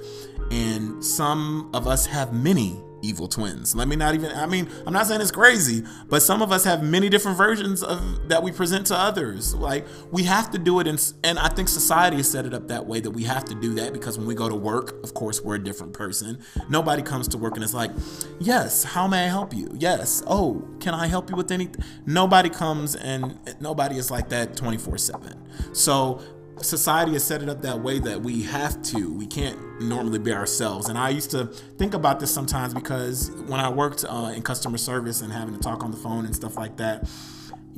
And 0.52 1.04
some 1.04 1.70
of 1.74 1.88
us 1.88 2.06
have 2.06 2.34
many 2.34 2.80
evil 3.02 3.28
twins. 3.28 3.76
Let 3.76 3.88
me 3.88 3.96
not 3.96 4.14
even 4.16 4.32
I 4.32 4.46
mean, 4.46 4.70
I'm 4.86 4.94
not 4.94 5.08
saying 5.08 5.22
it's 5.22 5.32
crazy, 5.32 5.84
but 6.08 6.22
some 6.22 6.42
of 6.42 6.52
us 6.52 6.64
have 6.64 6.84
many 6.84 7.10
different 7.10 7.38
versions 7.38 7.84
of 7.84 8.30
that 8.30 8.44
we 8.44 8.52
present 8.52 8.88
to 8.88 8.96
others. 8.96 9.56
Like 9.56 9.86
we 10.12 10.24
have 10.24 10.52
to 10.52 10.58
do 10.58 10.80
it 10.80 10.88
in, 10.88 10.98
and 11.24 11.40
I 11.40 11.50
think 11.50 11.68
society 11.68 12.18
has 12.18 12.30
set 12.30 12.46
it 12.46 12.54
up 12.54 12.68
that 12.68 12.86
way 12.86 13.00
that 13.00 13.12
we 13.12 13.24
have 13.24 13.46
to 13.46 13.56
do 13.56 13.74
that 13.76 13.94
because 13.94 14.18
when 14.18 14.28
we 14.28 14.36
go 14.36 14.50
to 14.50 14.56
work, 14.56 15.04
of 15.04 15.14
course, 15.14 15.42
we're 15.42 15.56
a 15.56 15.64
different 15.64 15.94
person. 15.94 16.40
Nobody 16.70 17.02
comes 17.02 17.28
to 17.30 17.38
work 17.38 17.56
and 17.56 17.64
it's 17.64 17.74
like, 17.74 17.92
"Yes, 18.40 18.84
how 18.84 19.08
may 19.08 19.26
I 19.26 19.28
help 19.28 19.54
you?" 19.54 19.70
"Yes." 19.78 20.24
"Oh, 20.28 20.64
can 20.80 20.94
I 20.94 21.08
help 21.08 21.30
you 21.30 21.36
with 21.36 21.52
anything?" 21.52 21.84
Nobody 22.06 22.50
comes 22.50 22.96
and 22.96 23.38
nobody 23.60 23.98
is 23.98 24.12
like 24.12 24.30
that 24.30 24.56
24/7. 24.56 25.36
So 25.74 26.22
society 26.62 27.14
has 27.14 27.24
set 27.24 27.42
it 27.42 27.50
up 27.50 27.62
that 27.62 27.80
way 27.80 28.00
that 28.00 28.22
we 28.22 28.44
have 28.44 28.82
to. 28.84 29.14
We 29.14 29.28
can't 29.28 29.82
normally 29.82 30.20
be 30.20 30.34
ourselves. 30.34 30.90
And 30.90 30.98
I 30.98 31.10
used 31.10 31.32
to 31.32 31.46
think 31.78 31.94
about 31.94 32.20
this 32.20 32.34
sometimes 32.34 32.74
because 32.74 33.32
when 33.48 33.60
I 33.60 33.70
worked 33.70 34.06
uh, 34.08 34.32
in 34.36 34.42
customer 34.42 34.78
service 34.78 35.22
and 35.22 35.32
having 35.32 35.56
to 35.56 35.60
talk 35.60 35.84
on 35.84 35.92
the 35.92 35.98
phone 35.98 36.26
and 36.26 36.36
stuff 36.36 36.58
like 36.58 36.78
that, 36.78 37.10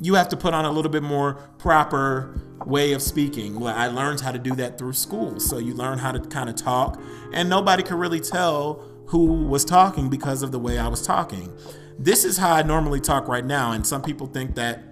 you 0.00 0.14
have 0.14 0.28
to 0.30 0.36
put 0.36 0.54
on 0.54 0.64
a 0.64 0.70
little 0.70 0.90
bit 0.90 1.02
more 1.02 1.34
proper 1.58 2.40
way 2.66 2.92
of 2.92 3.02
speaking. 3.02 3.60
Well, 3.60 3.74
I 3.74 3.86
learned 3.86 4.20
how 4.20 4.32
to 4.32 4.38
do 4.38 4.54
that 4.56 4.78
through 4.78 4.94
school. 4.94 5.38
So 5.38 5.58
you 5.58 5.74
learn 5.74 5.98
how 5.98 6.12
to 6.12 6.20
kind 6.20 6.48
of 6.48 6.56
talk, 6.56 7.00
and 7.32 7.48
nobody 7.48 7.82
could 7.82 7.98
really 7.98 8.20
tell 8.20 8.84
who 9.06 9.44
was 9.44 9.64
talking 9.64 10.08
because 10.08 10.42
of 10.42 10.52
the 10.52 10.58
way 10.58 10.78
I 10.78 10.88
was 10.88 11.06
talking. 11.06 11.52
This 11.98 12.24
is 12.24 12.38
how 12.38 12.52
I 12.52 12.62
normally 12.62 13.00
talk 13.00 13.28
right 13.28 13.44
now, 13.44 13.72
and 13.72 13.86
some 13.86 14.02
people 14.02 14.26
think 14.26 14.54
that 14.56 14.82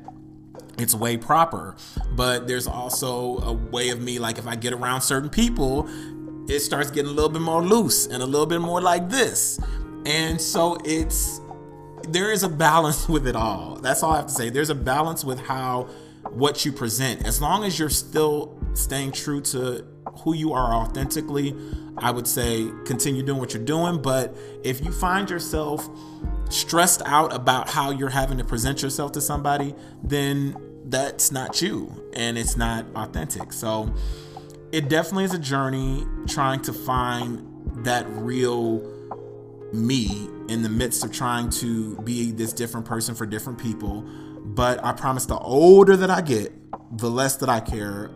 it's 0.80 0.94
way 0.94 1.16
proper. 1.16 1.76
But 2.12 2.46
there's 2.46 2.66
also 2.66 3.38
a 3.38 3.52
way 3.52 3.90
of 3.90 4.00
me, 4.00 4.18
like 4.18 4.38
if 4.38 4.46
I 4.46 4.56
get 4.56 4.72
around 4.72 5.02
certain 5.02 5.30
people, 5.30 5.88
it 6.48 6.60
starts 6.60 6.90
getting 6.90 7.10
a 7.10 7.14
little 7.14 7.30
bit 7.30 7.42
more 7.42 7.62
loose 7.62 8.06
and 8.06 8.22
a 8.22 8.26
little 8.26 8.46
bit 8.46 8.60
more 8.60 8.80
like 8.80 9.08
this. 9.08 9.60
And 10.06 10.40
so 10.40 10.78
it's 10.84 11.40
there 12.08 12.32
is 12.32 12.42
a 12.42 12.48
balance 12.48 13.08
with 13.08 13.26
it 13.26 13.36
all. 13.36 13.76
That's 13.76 14.02
all 14.02 14.12
I 14.12 14.16
have 14.16 14.26
to 14.26 14.32
say. 14.32 14.50
There's 14.50 14.70
a 14.70 14.74
balance 14.74 15.24
with 15.24 15.40
how 15.40 15.88
what 16.30 16.64
you 16.64 16.72
present. 16.72 17.26
As 17.26 17.40
long 17.40 17.64
as 17.64 17.78
you're 17.78 17.88
still 17.90 18.58
staying 18.74 19.12
true 19.12 19.40
to 19.40 19.84
who 20.18 20.34
you 20.34 20.52
are 20.52 20.74
authentically, 20.74 21.54
I 21.98 22.10
would 22.10 22.26
say 22.26 22.70
continue 22.84 23.22
doing 23.22 23.38
what 23.38 23.54
you're 23.54 23.64
doing. 23.64 24.00
But 24.00 24.36
if 24.62 24.84
you 24.84 24.92
find 24.92 25.28
yourself 25.28 25.88
stressed 26.50 27.02
out 27.06 27.34
about 27.34 27.68
how 27.68 27.90
you're 27.90 28.08
having 28.08 28.38
to 28.38 28.44
present 28.44 28.82
yourself 28.82 29.12
to 29.12 29.20
somebody, 29.20 29.74
then 30.02 30.56
that's 30.84 31.30
not 31.30 31.60
you 31.60 32.10
and 32.14 32.38
it's 32.38 32.56
not 32.56 32.86
authentic. 32.94 33.52
So 33.52 33.92
it 34.72 34.88
definitely 34.88 35.24
is 35.24 35.34
a 35.34 35.38
journey 35.38 36.06
trying 36.26 36.60
to 36.62 36.72
find 36.72 37.46
that 37.84 38.06
real 38.08 38.78
me 39.72 40.28
in 40.48 40.62
the 40.62 40.68
midst 40.68 41.04
of 41.04 41.12
trying 41.12 41.50
to 41.50 41.96
be 42.02 42.32
this 42.32 42.52
different 42.52 42.86
person 42.86 43.14
for 43.14 43.26
different 43.26 43.58
people. 43.58 44.02
But 44.42 44.82
I 44.84 44.92
promise 44.92 45.26
the 45.26 45.38
older 45.38 45.96
that 45.96 46.10
I 46.10 46.20
get, 46.20 46.52
the 46.98 47.10
less 47.10 47.36
that 47.36 47.48
I 47.48 47.60
care 47.60 48.10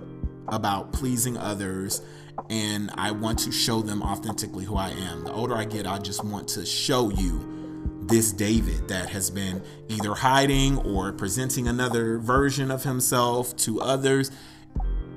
about 0.49 0.93
pleasing 0.93 1.37
others 1.37 2.03
and 2.51 2.91
I 2.95 3.13
want 3.13 3.39
to 3.41 3.53
show 3.53 3.81
them 3.81 4.03
authentically 4.03 4.65
who 4.65 4.77
I 4.77 4.91
am. 4.91 5.25
The 5.25 5.33
older 5.33 5.55
I 5.55 5.65
get, 5.65 5.87
I 5.87 5.99
just 5.99 6.25
want 6.25 6.49
to 6.49 6.67
show 6.67 7.11
you 7.11 7.64
this 8.07 8.33
David 8.33 8.89
that 8.89 9.11
has 9.11 9.31
been 9.31 9.63
either 9.89 10.15
hiding 10.15 10.79
or 10.79 11.13
presenting 11.13 11.69
another 11.69 12.19
version 12.19 12.71
of 12.71 12.85
himself 12.85 13.57
to 13.59 13.81
others. 13.81 14.31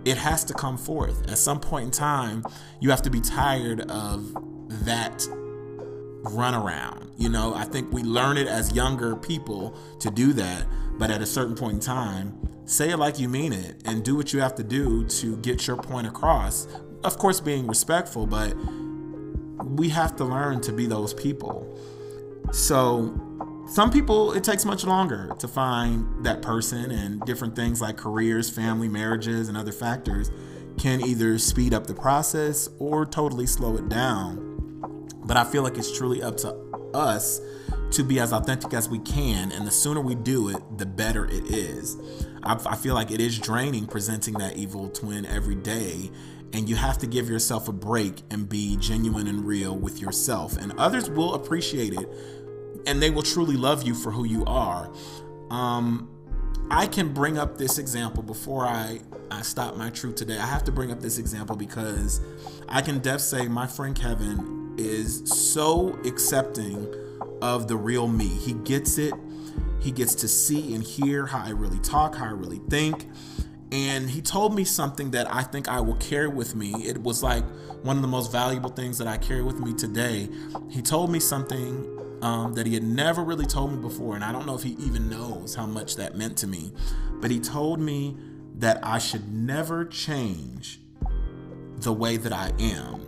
It 0.06 0.18
has 0.18 0.44
to 0.46 0.54
come 0.54 0.78
forth. 0.78 1.30
At 1.30 1.38
some 1.38 1.60
point 1.60 1.86
in 1.86 1.92
time, 1.92 2.46
you 2.80 2.90
have 2.92 3.02
to 3.02 3.10
be 3.10 3.20
tired 3.20 3.82
of 3.92 4.34
that 4.86 5.20
runaround. 6.24 7.12
You 7.18 7.30
know, 7.30 7.54
I 7.54 7.66
think 7.66 7.92
we 7.92 8.04
learn 8.04 8.38
it 8.38 8.48
as 8.48 8.72
younger 8.74 9.16
people 9.16 9.78
to 10.00 10.10
do 10.10 10.34
that, 10.34 10.66
but 10.98 11.10
at 11.12 11.22
a 11.22 11.26
certain 11.26 11.56
point 11.56 11.74
in 11.76 11.80
time, 11.80 12.38
say 12.66 12.92
it 12.92 12.98
like 12.98 13.20
you 13.20 13.28
mean 13.28 13.54
it 13.54 13.82
and 13.86 14.04
do 14.04 14.16
what 14.16 14.34
you 14.34 14.40
have 14.40 14.56
to 14.56 14.64
do 14.64 15.06
to 15.06 15.38
get 15.38 15.68
your 15.68 15.78
point 15.78 16.08
across. 16.08 16.68
Of 17.04 17.18
course, 17.18 17.40
being 17.40 17.68
respectful, 17.68 18.28
but 18.28 18.54
we 19.66 19.90
have 19.90 20.16
to 20.18 20.26
learn 20.26 20.62
to 20.62 20.72
be 20.72 20.86
those 20.86 21.14
people. 21.14 21.78
So, 22.52 23.14
some 23.68 23.92
people, 23.92 24.32
it 24.32 24.44
takes 24.44 24.64
much 24.64 24.86
longer 24.86 25.36
to 25.40 25.48
find 25.48 26.24
that 26.26 26.42
person, 26.42 26.90
and 26.92 27.22
different 27.22 27.56
things 27.56 27.82
like 27.82 27.98
careers, 27.98 28.50
family, 28.50 28.88
marriages, 28.88 29.50
and 29.50 29.58
other 29.58 29.74
factors 29.74 30.32
can 30.78 31.02
either 31.02 31.38
speed 31.38 31.74
up 31.74 31.88
the 31.88 31.94
process 31.94 32.70
or 32.80 33.06
totally 33.06 33.46
slow 33.46 33.76
it 33.76 33.90
down. 33.90 35.08
But 35.26 35.36
I 35.36 35.44
feel 35.44 35.64
like 35.64 35.78
it's 35.78 35.96
truly 35.96 36.24
up 36.24 36.38
to 36.38 36.56
us 36.94 37.42
to 37.92 38.04
be 38.04 38.20
as 38.20 38.32
authentic 38.32 38.74
as 38.74 38.88
we 38.88 39.00
can, 39.00 39.52
and 39.52 39.66
the 39.66 39.72
sooner 39.72 40.02
we 40.02 40.16
do 40.16 40.50
it, 40.50 40.58
the 40.78 40.86
better 40.86 41.26
it 41.26 41.46
is. 41.52 41.98
I, 42.44 42.76
feel 42.78 42.94
like 42.94 43.12
it 43.12 43.20
is 43.20 43.38
draining 43.38 43.88
presenting 43.88 44.36
that 44.36 44.56
evil 44.56 44.90
twin 44.90 45.26
every 45.26 45.56
day, 45.56 46.12
and 46.54 46.70
you 46.70 46.76
have 46.76 46.98
to 47.00 47.08
give 47.08 47.30
yourself 47.30 47.68
a 47.68 47.74
break 47.74 48.22
and 48.32 48.48
be 48.48 48.78
genuine 48.78 49.28
and 49.28 49.46
real 49.46 49.78
with 49.78 50.00
yourself, 50.00 50.58
and 50.58 50.74
others 50.78 51.10
will 51.10 51.34
appreciate 51.34 51.94
it 51.94 52.10
and 52.88 53.02
they 53.02 53.10
will 53.10 53.22
truly 53.22 53.58
love 53.58 53.84
you 53.84 53.94
for 53.94 54.12
who 54.12 54.24
you 54.24 54.44
are. 54.46 54.90
Um, 55.52 56.10
I 56.72 56.88
can 56.88 57.14
bring 57.14 57.38
up 57.38 57.58
this 57.58 57.78
example 57.78 58.24
before 58.24 58.66
I, 58.66 59.02
I 59.30 59.42
stop 59.42 59.76
my 59.76 59.90
truth 59.90 60.16
today. 60.16 60.38
I 60.38 60.46
have 60.46 60.64
to 60.64 60.72
bring 60.72 60.92
up 60.92 61.02
this 61.02 61.18
example 61.18 61.56
because 61.56 62.22
I 62.68 62.82
can 62.82 63.00
def 63.00 63.22
say 63.22 63.48
my 63.48 63.68
friend 63.68 63.96
Kevin 63.96 64.76
is 64.78 65.24
so 65.26 65.98
accepting 66.06 66.88
of 67.42 67.68
the 67.68 67.76
real 67.76 68.08
me. 68.08 68.28
He 68.28 68.54
gets 68.54 68.98
it. 68.98 69.14
He 69.80 69.92
gets 69.92 70.16
to 70.16 70.28
see 70.28 70.74
and 70.74 70.84
hear 70.84 71.26
how 71.26 71.44
I 71.44 71.50
really 71.50 71.80
talk, 71.80 72.16
how 72.16 72.26
I 72.26 72.32
really 72.32 72.62
think. 72.70 73.06
And 73.72 74.10
he 74.10 74.22
told 74.22 74.56
me 74.56 74.64
something 74.64 75.12
that 75.12 75.32
I 75.34 75.44
think 75.44 75.68
I 75.68 75.82
will 75.82 75.96
carry 75.96 76.28
with 76.28 76.56
me. 76.56 76.74
It 76.86 77.02
was 77.02 77.22
like 77.22 77.44
one 77.84 77.98
of 77.98 78.02
the 78.02 78.08
most 78.08 78.32
valuable 78.32 78.70
things 78.70 78.98
that 78.98 79.08
I 79.08 79.18
carry 79.18 79.42
with 79.42 79.60
me 79.60 79.74
today. 79.74 80.30
He 80.70 80.82
told 80.82 81.12
me 81.12 81.20
something 81.20 82.20
um, 82.22 82.54
that 82.54 82.66
he 82.66 82.74
had 82.74 82.84
never 82.84 83.24
really 83.24 83.46
told 83.46 83.74
me 83.74 83.82
before. 83.82 84.16
And 84.16 84.24
I 84.24 84.32
don't 84.32 84.46
know 84.46 84.56
if 84.56 84.64
he 84.64 84.72
even 84.80 85.10
knows 85.10 85.54
how 85.54 85.66
much 85.66 85.98
that 85.98 86.16
meant 86.16 86.38
to 86.38 86.48
me. 86.48 86.72
But 87.20 87.30
he 87.30 87.40
told 87.40 87.80
me 87.80 88.16
that 88.56 88.80
I 88.84 89.00
should 89.00 89.32
never 89.32 89.86
change 89.86 90.80
the 91.78 91.94
way 91.94 92.18
that 92.18 92.34
I 92.34 92.54
am. 92.60 93.07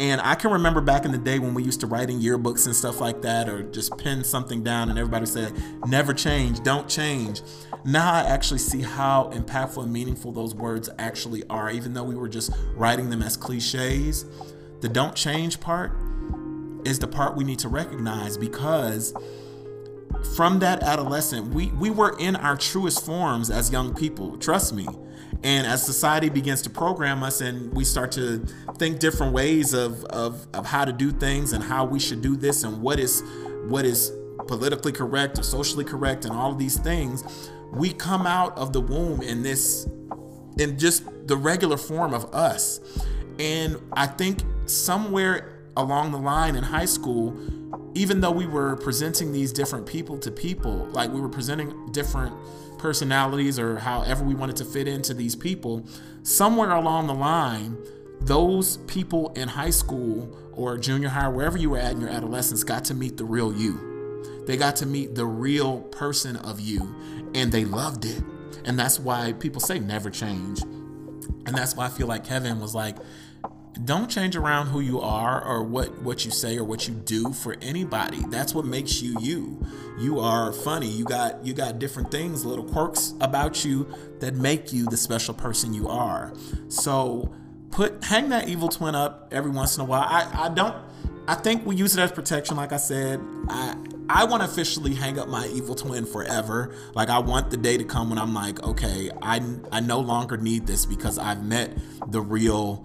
And 0.00 0.18
I 0.22 0.34
can 0.34 0.50
remember 0.50 0.80
back 0.80 1.04
in 1.04 1.12
the 1.12 1.18
day 1.18 1.38
when 1.38 1.52
we 1.52 1.62
used 1.62 1.80
to 1.80 1.86
write 1.86 2.08
in 2.08 2.20
yearbooks 2.20 2.64
and 2.64 2.74
stuff 2.74 3.02
like 3.02 3.20
that, 3.20 3.50
or 3.50 3.62
just 3.64 3.98
pin 3.98 4.24
something 4.24 4.62
down, 4.62 4.88
and 4.88 4.98
everybody 4.98 5.26
said, 5.26 5.52
never 5.86 6.14
change, 6.14 6.62
don't 6.62 6.88
change. 6.88 7.42
Now 7.84 8.10
I 8.10 8.20
actually 8.22 8.60
see 8.60 8.80
how 8.80 9.30
impactful 9.34 9.82
and 9.82 9.92
meaningful 9.92 10.32
those 10.32 10.54
words 10.54 10.88
actually 10.98 11.44
are, 11.50 11.70
even 11.70 11.92
though 11.92 12.02
we 12.02 12.14
were 12.14 12.30
just 12.30 12.50
writing 12.74 13.10
them 13.10 13.20
as 13.20 13.36
cliches. 13.36 14.24
The 14.80 14.88
don't 14.88 15.14
change 15.14 15.60
part 15.60 15.92
is 16.86 16.98
the 16.98 17.06
part 17.06 17.36
we 17.36 17.44
need 17.44 17.58
to 17.58 17.68
recognize 17.68 18.38
because 18.38 19.12
from 20.34 20.60
that 20.60 20.82
adolescent, 20.82 21.52
we, 21.52 21.66
we 21.72 21.90
were 21.90 22.16
in 22.18 22.36
our 22.36 22.56
truest 22.56 23.04
forms 23.04 23.50
as 23.50 23.70
young 23.70 23.94
people. 23.94 24.38
Trust 24.38 24.72
me. 24.72 24.88
And 25.42 25.66
as 25.66 25.84
society 25.84 26.28
begins 26.28 26.60
to 26.62 26.70
program 26.70 27.22
us 27.22 27.40
and 27.40 27.72
we 27.72 27.84
start 27.84 28.12
to 28.12 28.44
think 28.76 28.98
different 28.98 29.32
ways 29.32 29.72
of, 29.72 30.04
of, 30.04 30.46
of 30.52 30.66
how 30.66 30.84
to 30.84 30.92
do 30.92 31.10
things 31.10 31.52
and 31.52 31.64
how 31.64 31.84
we 31.86 31.98
should 31.98 32.20
do 32.20 32.36
this 32.36 32.62
and 32.62 32.82
what 32.82 33.00
is 33.00 33.22
what 33.66 33.84
is 33.84 34.12
politically 34.46 34.92
correct 34.92 35.38
or 35.38 35.42
socially 35.42 35.84
correct 35.84 36.24
and 36.24 36.34
all 36.34 36.52
of 36.52 36.58
these 36.58 36.78
things, 36.78 37.50
we 37.72 37.92
come 37.92 38.26
out 38.26 38.56
of 38.58 38.72
the 38.72 38.80
womb 38.80 39.22
in 39.22 39.42
this 39.42 39.86
in 40.58 40.78
just 40.78 41.04
the 41.26 41.36
regular 41.36 41.76
form 41.76 42.12
of 42.12 42.34
us. 42.34 42.80
And 43.38 43.78
I 43.92 44.06
think 44.06 44.40
somewhere 44.66 45.62
along 45.76 46.12
the 46.12 46.18
line 46.18 46.56
in 46.56 46.64
high 46.64 46.84
school, 46.84 47.34
even 47.94 48.20
though 48.20 48.30
we 48.30 48.46
were 48.46 48.76
presenting 48.76 49.32
these 49.32 49.52
different 49.52 49.86
people 49.86 50.18
to 50.18 50.30
people, 50.30 50.86
like 50.92 51.10
we 51.10 51.20
were 51.20 51.28
presenting 51.28 51.90
different 51.92 52.34
personalities 52.80 53.58
or 53.58 53.78
however 53.78 54.24
we 54.24 54.34
wanted 54.34 54.56
to 54.56 54.64
fit 54.64 54.88
into 54.88 55.14
these 55.14 55.36
people, 55.36 55.86
somewhere 56.22 56.70
along 56.70 57.06
the 57.06 57.14
line, 57.14 57.76
those 58.20 58.78
people 58.78 59.32
in 59.34 59.48
high 59.48 59.70
school 59.70 60.36
or 60.52 60.76
junior 60.78 61.08
high, 61.08 61.28
wherever 61.28 61.58
you 61.58 61.70
were 61.70 61.78
at 61.78 61.92
in 61.92 62.00
your 62.00 62.10
adolescence, 62.10 62.64
got 62.64 62.84
to 62.86 62.94
meet 62.94 63.16
the 63.16 63.24
real 63.24 63.52
you. 63.52 64.44
They 64.46 64.56
got 64.56 64.76
to 64.76 64.86
meet 64.86 65.14
the 65.14 65.26
real 65.26 65.80
person 65.80 66.36
of 66.36 66.60
you 66.60 66.94
and 67.34 67.52
they 67.52 67.64
loved 67.64 68.04
it. 68.04 68.22
And 68.64 68.78
that's 68.78 68.98
why 68.98 69.32
people 69.34 69.60
say 69.60 69.78
never 69.78 70.10
change. 70.10 70.62
And 70.62 71.54
that's 71.54 71.76
why 71.76 71.86
I 71.86 71.88
feel 71.88 72.06
like 72.06 72.24
Kevin 72.24 72.60
was 72.60 72.74
like, 72.74 72.96
don't 73.84 74.10
change 74.10 74.36
around 74.36 74.66
who 74.66 74.80
you 74.80 75.00
are 75.00 75.42
or 75.44 75.62
what 75.62 76.02
what 76.02 76.24
you 76.24 76.30
say 76.30 76.56
or 76.56 76.64
what 76.64 76.88
you 76.88 76.94
do 76.94 77.32
for 77.32 77.56
anybody. 77.62 78.22
That's 78.28 78.54
what 78.54 78.64
makes 78.64 79.00
you 79.00 79.18
you. 79.20 79.64
You 79.98 80.20
are 80.20 80.52
funny. 80.52 80.88
You 80.88 81.04
got 81.04 81.44
you 81.44 81.52
got 81.54 81.78
different 81.78 82.10
things 82.10 82.44
little 82.44 82.64
quirks 82.64 83.14
about 83.20 83.64
you 83.64 83.86
that 84.20 84.34
make 84.34 84.72
you 84.72 84.86
the 84.86 84.96
special 84.96 85.34
person 85.34 85.72
you 85.72 85.88
are. 85.88 86.32
So 86.68 87.32
put 87.70 88.02
hang 88.04 88.28
that 88.30 88.48
evil 88.48 88.68
twin 88.68 88.94
up 88.94 89.28
every 89.30 89.50
once 89.50 89.76
in 89.76 89.82
a 89.82 89.84
while. 89.84 90.06
I 90.08 90.46
i 90.46 90.48
don't 90.48 90.74
i 91.28 91.34
think 91.34 91.64
we 91.64 91.76
use 91.76 91.96
it 91.96 92.00
as 92.00 92.12
protection 92.12 92.56
like 92.56 92.72
i 92.72 92.76
said. 92.76 93.20
I 93.48 93.76
I 94.12 94.24
want 94.24 94.42
to 94.42 94.48
officially 94.48 94.92
hang 94.92 95.20
up 95.20 95.28
my 95.28 95.46
evil 95.46 95.76
twin 95.76 96.04
forever. 96.04 96.74
Like 96.94 97.10
I 97.10 97.20
want 97.20 97.50
the 97.50 97.56
day 97.56 97.76
to 97.76 97.84
come 97.84 98.10
when 98.10 98.18
I'm 98.18 98.34
like, 98.34 98.60
okay, 98.64 99.08
I 99.22 99.40
I 99.70 99.78
no 99.78 100.00
longer 100.00 100.36
need 100.36 100.66
this 100.66 100.84
because 100.84 101.16
I've 101.16 101.44
met 101.44 101.78
the 102.08 102.20
real 102.20 102.84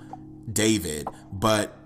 David, 0.52 1.08
but 1.32 1.78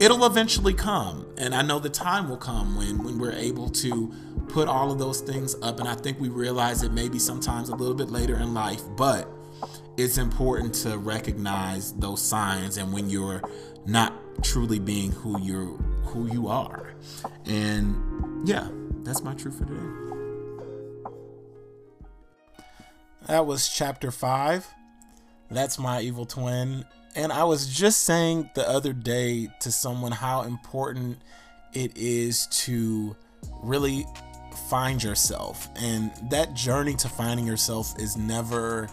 it'll 0.00 0.24
eventually 0.24 0.74
come. 0.74 1.26
And 1.38 1.54
I 1.54 1.62
know 1.62 1.78
the 1.78 1.90
time 1.90 2.28
will 2.28 2.36
come 2.36 2.76
when, 2.76 3.02
when 3.02 3.18
we're 3.18 3.32
able 3.32 3.68
to 3.70 4.12
put 4.48 4.68
all 4.68 4.90
of 4.90 4.98
those 4.98 5.20
things 5.20 5.54
up. 5.62 5.78
And 5.80 5.88
I 5.88 5.94
think 5.94 6.20
we 6.20 6.28
realize 6.28 6.82
it 6.82 6.92
maybe 6.92 7.18
sometimes 7.18 7.68
a 7.68 7.74
little 7.74 7.94
bit 7.94 8.10
later 8.10 8.36
in 8.36 8.54
life, 8.54 8.82
but 8.96 9.28
it's 9.96 10.18
important 10.18 10.74
to 10.74 10.98
recognize 10.98 11.92
those 11.94 12.22
signs 12.22 12.76
and 12.76 12.92
when 12.92 13.10
you're 13.10 13.42
not 13.86 14.14
truly 14.42 14.78
being 14.78 15.10
who 15.10 15.40
you're 15.42 15.76
who 16.04 16.32
you 16.32 16.48
are. 16.48 16.94
And 17.44 18.48
yeah, 18.48 18.68
that's 19.02 19.22
my 19.22 19.34
truth 19.34 19.58
for 19.58 19.64
today. 19.64 20.08
That 23.26 23.46
was 23.46 23.68
chapter 23.68 24.10
five. 24.10 24.66
That's 25.50 25.78
my 25.78 26.00
evil 26.00 26.24
twin. 26.24 26.84
And 27.14 27.32
I 27.32 27.44
was 27.44 27.66
just 27.66 28.04
saying 28.04 28.50
the 28.54 28.68
other 28.68 28.92
day 28.92 29.48
to 29.60 29.72
someone 29.72 30.12
how 30.12 30.42
important 30.42 31.18
it 31.72 31.96
is 31.96 32.46
to 32.46 33.16
really 33.62 34.06
find 34.68 35.02
yourself. 35.02 35.68
And 35.76 36.10
that 36.30 36.54
journey 36.54 36.94
to 36.94 37.08
finding 37.08 37.46
yourself 37.46 37.98
is 37.98 38.16
never, 38.16 38.88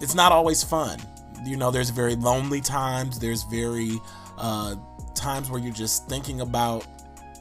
it's 0.00 0.14
not 0.14 0.32
always 0.32 0.62
fun. 0.62 0.98
You 1.44 1.56
know, 1.56 1.70
there's 1.70 1.90
very 1.90 2.16
lonely 2.16 2.60
times, 2.60 3.18
there's 3.18 3.42
very 3.44 4.00
uh, 4.38 4.76
times 5.14 5.50
where 5.50 5.60
you're 5.60 5.72
just 5.72 6.08
thinking 6.08 6.40
about, 6.40 6.86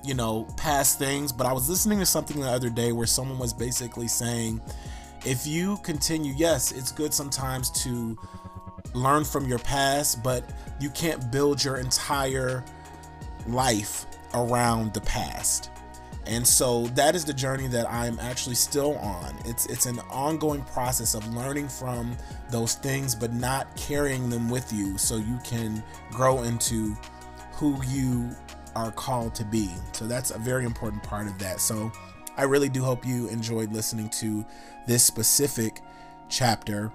you 0.04 0.14
know, 0.14 0.46
past 0.58 1.00
things. 1.00 1.32
But 1.32 1.48
I 1.48 1.54
was 1.54 1.70
listening 1.70 2.00
to 2.00 2.06
something 2.06 2.40
the 2.40 2.50
other 2.50 2.70
day 2.70 2.92
where 2.92 3.08
someone 3.08 3.40
was 3.40 3.54
basically 3.54 4.08
saying, 4.08 4.62
if 5.26 5.48
you 5.48 5.78
continue, 5.84 6.34
yes, 6.36 6.72
it's 6.74 6.92
good 6.92 7.14
sometimes 7.14 7.72
to 7.84 8.18
learn 8.94 9.24
from 9.24 9.48
your 9.48 9.60
past, 9.60 10.24
but 10.24 10.44
you 10.80 10.90
can't 10.90 11.32
build 11.32 11.64
your 11.64 11.78
entire 11.78 12.64
life 13.48 14.06
around 14.34 14.94
the 14.94 15.02
past. 15.02 15.70
And 16.26 16.48
so 16.48 16.88
that 16.88 17.16
is 17.16 17.26
the 17.26 17.34
journey 17.34 17.68
that 17.68 17.90
I'm 17.90 18.18
actually 18.20 18.56
still 18.56 18.96
on. 19.00 19.36
It's 19.46 19.66
it's 19.66 19.86
an 19.86 20.00
ongoing 20.10 20.64
process 20.64 21.16
of 21.16 21.28
learning 21.34 21.68
from 21.68 22.16
those 22.50 22.76
things 22.76 23.14
but 23.14 23.34
not 23.34 23.76
carrying 23.76 24.30
them 24.30 24.50
with 24.50 24.72
you 24.72 24.98
so 24.98 25.18
you 25.18 25.38
can 25.44 25.84
grow 26.12 26.44
into 26.44 26.96
who 27.54 27.82
you 27.88 28.30
are 28.76 28.92
called 28.92 29.36
to 29.36 29.44
be. 29.44 29.70
So 29.92 30.08
that's 30.08 30.32
a 30.32 30.38
very 30.38 30.66
important 30.66 31.04
part 31.04 31.28
of 31.28 31.38
that. 31.40 31.60
So 31.60 31.92
I 32.38 32.44
really 32.44 32.70
do 32.70 32.84
hope 32.84 33.06
you 33.06 33.28
enjoyed 33.28 33.72
listening 33.74 34.10
to 34.10 34.46
this 34.88 35.04
specific 35.04 35.82
chapter 36.30 36.92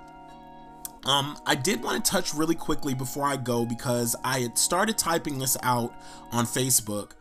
um, 1.09 1.39
I 1.47 1.55
did 1.55 1.83
want 1.83 2.05
to 2.05 2.11
touch 2.11 2.35
really 2.35 2.55
quickly 2.55 2.93
before 2.93 3.25
I 3.25 3.37
go 3.37 3.65
because 3.65 4.15
I 4.23 4.41
had 4.41 4.59
started 4.59 4.99
typing 4.99 5.39
this 5.39 5.57
out 5.63 5.95
on 6.33 6.45
Facebook, 6.45 7.13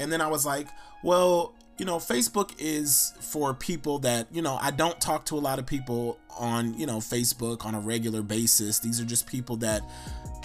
and 0.00 0.12
then 0.12 0.20
I 0.20 0.26
was 0.26 0.44
like, 0.44 0.66
well, 1.04 1.54
you 1.78 1.84
know, 1.84 1.96
Facebook 1.96 2.52
is 2.58 3.12
for 3.20 3.54
people 3.54 4.00
that, 4.00 4.26
you 4.32 4.42
know, 4.42 4.58
I 4.60 4.70
don't 4.70 5.00
talk 5.00 5.26
to 5.26 5.36
a 5.36 5.38
lot 5.38 5.58
of 5.58 5.66
people 5.66 6.18
on, 6.38 6.74
you 6.74 6.86
know, 6.86 6.98
Facebook 6.98 7.64
on 7.64 7.74
a 7.74 7.80
regular 7.80 8.22
basis. 8.22 8.78
These 8.78 9.00
are 9.00 9.04
just 9.04 9.26
people 9.26 9.56
that 9.58 9.82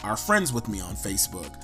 are 0.04 0.18
friends 0.18 0.52
with 0.54 0.68
me 0.68 0.82
on 0.82 0.96
Facebook. 0.96 1.56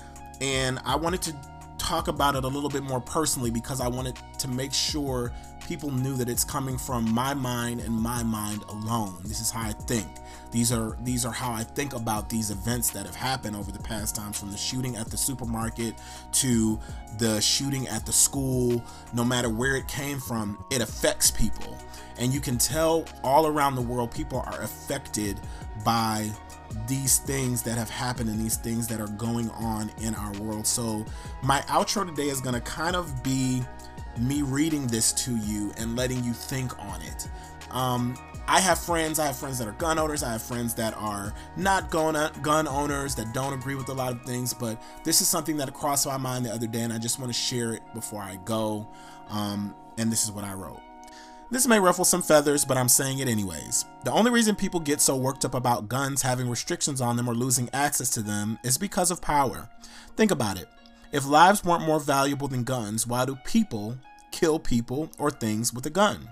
And 0.41 0.79
I 0.85 0.95
wanted 0.95 1.21
to 1.23 1.35
talk 1.77 2.07
about 2.07 2.35
it 2.35 2.45
a 2.45 2.47
little 2.47 2.69
bit 2.69 2.83
more 2.83 3.01
personally 3.01 3.51
because 3.51 3.81
I 3.81 3.87
wanted 3.87 4.17
to 4.39 4.47
make 4.47 4.73
sure 4.73 5.33
people 5.67 5.91
knew 5.91 6.15
that 6.15 6.29
it's 6.29 6.45
coming 6.45 6.77
from 6.77 7.11
my 7.13 7.33
mind 7.33 7.81
and 7.81 7.93
my 7.93 8.23
mind 8.23 8.63
alone. 8.69 9.17
This 9.23 9.41
is 9.41 9.51
how 9.51 9.67
I 9.67 9.73
think. 9.73 10.07
These 10.49 10.71
are 10.71 10.97
these 11.03 11.25
are 11.25 11.33
how 11.33 11.51
I 11.51 11.63
think 11.63 11.93
about 11.93 12.29
these 12.29 12.51
events 12.51 12.89
that 12.91 13.05
have 13.05 13.15
happened 13.15 13.55
over 13.55 13.71
the 13.71 13.79
past 13.79 14.15
times 14.15 14.39
from 14.39 14.49
the 14.49 14.57
shooting 14.57 14.95
at 14.95 15.07
the 15.11 15.17
supermarket 15.17 15.95
to 16.33 16.79
the 17.17 17.41
shooting 17.41 17.87
at 17.89 18.05
the 18.05 18.13
school, 18.13 18.81
no 19.13 19.25
matter 19.25 19.49
where 19.49 19.75
it 19.75 19.87
came 19.87 20.19
from, 20.19 20.63
it 20.71 20.81
affects 20.81 21.29
people. 21.29 21.77
And 22.17 22.33
you 22.33 22.39
can 22.39 22.57
tell 22.57 23.05
all 23.23 23.45
around 23.45 23.75
the 23.75 23.81
world 23.81 24.11
people 24.11 24.39
are 24.39 24.61
affected 24.61 25.39
by 25.83 26.29
these 26.87 27.19
things 27.19 27.61
that 27.63 27.77
have 27.77 27.89
happened 27.89 28.29
and 28.29 28.39
these 28.39 28.57
things 28.57 28.87
that 28.87 28.99
are 28.99 29.07
going 29.07 29.49
on 29.51 29.91
in 30.01 30.15
our 30.15 30.31
world. 30.39 30.65
So, 30.65 31.05
my 31.43 31.59
outro 31.61 32.07
today 32.07 32.29
is 32.29 32.41
going 32.41 32.55
to 32.55 32.61
kind 32.61 32.95
of 32.95 33.23
be 33.23 33.63
me 34.19 34.41
reading 34.41 34.87
this 34.87 35.11
to 35.13 35.35
you 35.35 35.71
and 35.77 35.95
letting 35.95 36.23
you 36.23 36.33
think 36.33 36.77
on 36.79 37.01
it. 37.01 37.29
Um, 37.71 38.15
I 38.47 38.61
have 38.61 38.79
friends. 38.79 39.19
I 39.19 39.25
have 39.25 39.35
friends 39.35 39.59
that 39.59 39.67
are 39.67 39.73
gun 39.73 39.99
owners. 39.99 40.23
I 40.23 40.31
have 40.31 40.41
friends 40.41 40.73
that 40.75 40.93
are 40.95 41.33
not 41.57 41.89
gun 41.89 42.31
gun 42.41 42.67
owners 42.67 43.13
that 43.15 43.33
don't 43.33 43.53
agree 43.53 43.75
with 43.75 43.89
a 43.89 43.93
lot 43.93 44.13
of 44.13 44.21
things. 44.23 44.53
But 44.53 44.81
this 45.03 45.21
is 45.21 45.27
something 45.27 45.57
that 45.57 45.73
crossed 45.73 46.07
my 46.07 46.17
mind 46.17 46.45
the 46.45 46.53
other 46.53 46.67
day, 46.67 46.81
and 46.81 46.93
I 46.93 46.97
just 46.97 47.19
want 47.19 47.29
to 47.29 47.37
share 47.37 47.73
it 47.73 47.81
before 47.93 48.21
I 48.21 48.37
go. 48.45 48.87
Um, 49.29 49.75
and 49.97 50.11
this 50.11 50.23
is 50.23 50.31
what 50.31 50.45
I 50.45 50.53
wrote. 50.53 50.81
This 51.49 51.67
may 51.67 51.79
ruffle 51.79 52.03
some 52.03 52.21
feathers, 52.21 52.65
but 52.65 52.77
I'm 52.77 52.89
saying 52.89 53.19
it 53.19 53.29
anyways. 53.29 53.85
The 54.03 54.11
only 54.11 54.31
reason 54.31 54.55
people 54.55 54.81
get 54.81 54.99
so 54.99 55.15
worked 55.15 55.45
up 55.45 55.53
about 55.53 55.87
guns 55.87 56.21
having 56.21 56.49
restrictions 56.49 56.99
on 56.99 57.15
them 57.15 57.29
or 57.29 57.33
losing 57.33 57.69
access 57.71 58.09
to 58.11 58.21
them 58.21 58.59
is 58.63 58.77
because 58.77 59.11
of 59.11 59.21
power. 59.21 59.69
Think 60.17 60.31
about 60.31 60.59
it. 60.59 60.67
If 61.13 61.25
lives 61.25 61.63
weren't 61.63 61.85
more 61.85 62.01
valuable 62.01 62.49
than 62.49 62.65
guns, 62.65 63.07
why 63.07 63.23
do 63.23 63.37
people 63.45 63.97
kill 64.37 64.59
people 64.59 65.09
or 65.17 65.31
things 65.31 65.73
with 65.73 65.87
a 65.87 65.89
gun? 65.89 66.29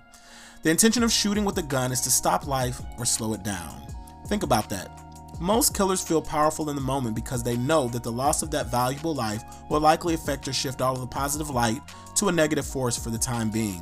The 0.61 0.69
intention 0.69 1.01
of 1.01 1.11
shooting 1.11 1.43
with 1.43 1.57
a 1.57 1.63
gun 1.63 1.91
is 1.91 2.01
to 2.01 2.11
stop 2.11 2.45
life 2.45 2.79
or 2.99 3.05
slow 3.05 3.33
it 3.33 3.41
down. 3.41 3.81
Think 4.27 4.43
about 4.43 4.69
that. 4.69 4.91
Most 5.39 5.75
killers 5.75 6.03
feel 6.03 6.21
powerful 6.21 6.69
in 6.69 6.75
the 6.75 6.81
moment 6.81 7.15
because 7.15 7.41
they 7.41 7.57
know 7.57 7.87
that 7.87 8.03
the 8.03 8.11
loss 8.11 8.43
of 8.43 8.51
that 8.51 8.69
valuable 8.69 9.15
life 9.15 9.43
will 9.69 9.79
likely 9.79 10.13
affect 10.13 10.47
or 10.47 10.53
shift 10.53 10.81
all 10.81 10.93
of 10.93 11.01
the 11.01 11.07
positive 11.07 11.49
light 11.49 11.81
to 12.15 12.29
a 12.29 12.31
negative 12.31 12.65
force 12.65 12.95
for 12.95 13.09
the 13.09 13.17
time 13.17 13.49
being. 13.49 13.81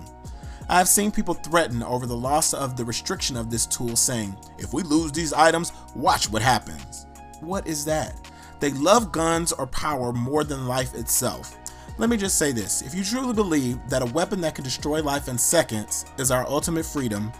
I 0.69 0.77
have 0.77 0.87
seen 0.87 1.11
people 1.11 1.33
threaten 1.33 1.83
over 1.83 2.05
the 2.05 2.15
loss 2.15 2.53
of 2.53 2.77
the 2.77 2.85
restriction 2.85 3.35
of 3.35 3.51
this 3.51 3.65
tool, 3.65 3.97
saying, 3.97 4.37
If 4.57 4.73
we 4.73 4.83
lose 4.83 5.11
these 5.11 5.33
items, 5.33 5.73
watch 5.95 6.29
what 6.29 6.41
happens. 6.41 7.07
What 7.41 7.67
is 7.67 7.83
that? 7.85 8.15
They 8.61 8.71
love 8.71 9.11
guns 9.11 9.51
or 9.51 9.67
power 9.67 10.13
more 10.13 10.45
than 10.45 10.65
life 10.65 10.95
itself. 10.95 11.57
Let 11.99 12.09
me 12.09 12.17
just 12.17 12.39
say 12.39 12.51
this 12.51 12.81
if 12.81 12.95
you 12.95 13.03
truly 13.03 13.33
believe 13.33 13.77
that 13.87 14.01
a 14.01 14.11
weapon 14.13 14.41
that 14.41 14.55
can 14.55 14.63
destroy 14.63 15.01
life 15.03 15.27
in 15.27 15.37
seconds 15.37 16.05
is 16.17 16.31
our 16.31 16.47
ultimate 16.47 16.85
freedom, 16.85 17.31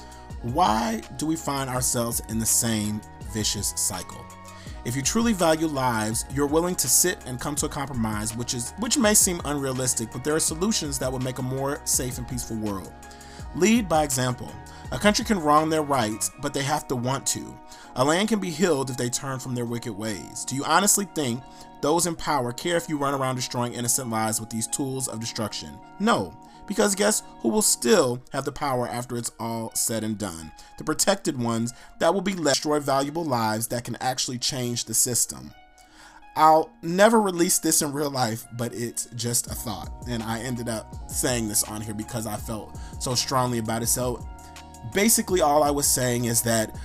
why 0.44 1.02
do 1.18 1.26
we 1.26 1.36
find 1.36 1.72
ourselves 1.72 2.22
in 2.30 2.38
the 2.38 2.46
same 2.46 3.02
vicious 3.32 3.74
cycle? 3.76 4.24
If 4.86 4.96
you 4.96 5.02
truly 5.02 5.34
value 5.34 5.66
lives, 5.66 6.26
you're 6.36 6.46
willing 6.46 6.76
to 6.76 6.88
sit 6.88 7.18
and 7.26 7.42
come 7.42 7.56
to 7.56 7.66
a 7.66 7.70
compromise, 7.70 8.36
which 8.36 8.54
is 8.54 8.74
which 8.78 8.96
may 8.96 9.16
seem 9.16 9.42
unrealistic, 9.46 10.12
but 10.12 10.24
there 10.24 10.36
are 10.36 10.40
solutions 10.40 11.00
that 11.00 11.12
would 11.12 11.24
make 11.24 11.40
a 11.40 11.44
more 11.44 11.82
safe 11.86 12.20
and 12.20 12.28
peaceful 12.28 12.58
world. 12.58 12.94
Lead 13.56 13.90
by 13.90 14.04
example. 14.04 14.52
A 14.94 15.00
country 15.00 15.26
can 15.26 15.40
wrong 15.40 15.72
their 15.72 15.82
rights, 15.82 16.30
but 16.40 16.54
they 16.54 16.62
have 16.62 16.88
to 16.88 16.96
want 16.96 17.26
to. 17.26 17.60
A 17.96 18.06
land 18.06 18.30
can 18.30 18.40
be 18.40 18.52
healed 18.52 18.92
if 18.92 18.96
they 18.96 19.10
turn 19.10 19.40
from 19.40 19.56
their 19.56 19.66
wicked 19.66 19.92
ways. 19.92 20.46
Do 20.46 20.56
you 20.56 20.64
honestly 20.66 21.06
think 21.16 21.42
those 21.82 22.06
in 22.06 22.16
power 22.16 22.54
care 22.54 22.78
if 22.78 22.88
you 22.88 23.00
run 23.00 23.16
around 23.16 23.36
destroying 23.36 23.74
innocent 23.74 24.12
lives 24.12 24.40
with 24.40 24.52
these 24.52 24.68
tools 24.68 25.08
of 25.08 25.20
destruction? 25.20 25.80
No, 26.00 26.38
because 26.68 26.94
guess 26.94 27.24
who 27.40 27.50
will 27.50 27.64
still 27.64 28.22
have 28.34 28.46
the 28.46 28.52
power 28.52 28.88
after 28.88 29.18
it's 29.18 29.32
all 29.40 29.72
said 29.74 30.04
and 30.04 30.16
done? 30.16 30.52
The 30.78 30.84
protected 30.84 31.42
ones 31.42 31.74
that 31.98 32.14
will 32.14 32.22
be 32.22 32.36
left 32.36 32.58
destroy 32.58 32.80
valuable 32.80 33.26
lives 33.26 33.70
that 33.70 33.86
can 33.86 33.96
actually 33.96 34.38
change 34.38 34.86
the 34.86 34.94
system. 34.94 35.56
I'll 36.36 36.72
never 36.82 37.22
release 37.22 37.60
this 37.60 37.82
in 37.82 37.94
real 37.94 38.10
life, 38.10 38.46
but 38.58 38.74
it's 38.74 39.06
just 39.16 39.48
a 39.48 39.56
thought. 39.56 39.92
And 40.08 40.24
I 40.24 40.40
ended 40.40 40.68
up 40.68 41.10
saying 41.10 41.48
this 41.48 41.64
on 41.64 41.82
here 41.82 41.94
because 41.94 42.26
I 42.26 42.38
felt 42.38 42.78
so 43.00 43.14
strongly 43.14 43.60
about 43.60 43.84
it. 43.84 43.88
So 43.88 44.26
basically, 44.92 45.42
all 45.42 45.64
I 45.64 45.72
was 45.72 45.88
saying 45.88 46.26
is 46.26 46.42
that 46.44 46.76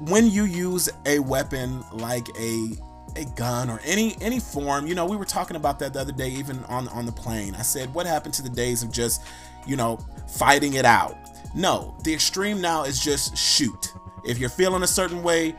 when 0.00 0.28
you 0.28 0.44
use 0.44 0.88
a 1.06 1.18
weapon 1.20 1.84
like 1.92 2.28
a 2.38 2.70
a 3.16 3.24
gun 3.36 3.70
or 3.70 3.80
any 3.84 4.16
any 4.20 4.40
form 4.40 4.86
you 4.86 4.94
know 4.94 5.06
we 5.06 5.16
were 5.16 5.24
talking 5.24 5.56
about 5.56 5.78
that 5.78 5.92
the 5.92 6.00
other 6.00 6.12
day 6.12 6.28
even 6.28 6.64
on 6.64 6.88
on 6.88 7.06
the 7.06 7.12
plane. 7.12 7.54
I 7.54 7.62
said 7.62 7.92
what 7.94 8.06
happened 8.06 8.34
to 8.34 8.42
the 8.42 8.48
days 8.48 8.82
of 8.82 8.90
just 8.90 9.22
you 9.66 9.76
know 9.76 9.98
fighting 10.26 10.74
it 10.74 10.84
out? 10.84 11.16
No 11.54 11.96
the 12.02 12.12
extreme 12.12 12.60
now 12.60 12.84
is 12.84 12.98
just 12.98 13.36
shoot. 13.36 13.92
If 14.24 14.38
you're 14.38 14.48
feeling 14.48 14.82
a 14.82 14.86
certain 14.86 15.22
way 15.22 15.54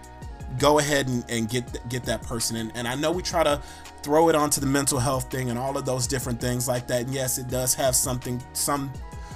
go 0.60 0.80
ahead 0.80 1.08
and, 1.08 1.24
and 1.30 1.50
get 1.50 1.88
get 1.89 2.04
that 2.04 2.21
person 2.24 2.56
in. 2.56 2.71
And 2.71 2.88
i 2.88 2.95
know 2.95 3.12
we 3.12 3.21
try 3.21 3.43
to 3.43 3.62
throw 4.04 4.30
it 4.30 4.36
onto 4.36 4.62
the 4.62 4.67
mental 4.67 5.00
health 5.00 5.32
thing 5.32 5.50
and 5.50 5.58
all 5.58 5.78
of 5.78 5.86
those 5.86 6.06
different 6.08 6.39
things 6.39 6.67
like 6.67 6.88
that. 6.88 7.04
And 7.04 7.13
yes 7.13 7.38
it 7.38 7.48
does 7.48 7.74
have 7.74 7.95
something 7.95 8.43
some 8.54 8.91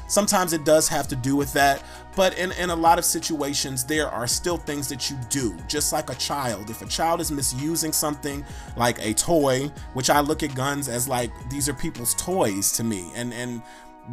Sometimes 0.10 0.54
it 0.54 0.66
does 0.66 0.88
have 0.88 1.08
to 1.08 1.16
do 1.16 1.36
with 1.36 1.54
that, 1.54 1.84
but 2.16 2.38
in, 2.38 2.52
in 2.54 2.72
a 2.72 2.76
lot 2.76 2.98
of 2.98 3.06
situations, 3.06 3.86
there 3.86 4.10
are 4.10 4.26
still 4.28 4.58
things 4.58 4.90
that 4.90 5.10
you 5.10 5.18
do, 5.30 5.56
just 5.68 5.94
like 5.94 6.10
a 6.10 6.16
child. 6.16 6.72
If 6.72 6.82
a 6.82 6.88
child 6.88 7.22
is 7.22 7.32
misusing 7.32 7.94
something 7.94 8.44
like 8.76 8.98
a 9.00 9.14
toy, 9.14 9.72
which 9.94 10.10
I 10.10 10.20
look 10.22 10.42
at 10.42 10.56
guns 10.56 10.90
as 10.90 11.08
like 11.08 11.32
these 11.50 11.70
are 11.70 11.74
people's 11.74 12.16
toys 12.16 12.72
to 12.74 12.84
me, 12.84 13.12
and, 13.16 13.32
and 13.34 13.62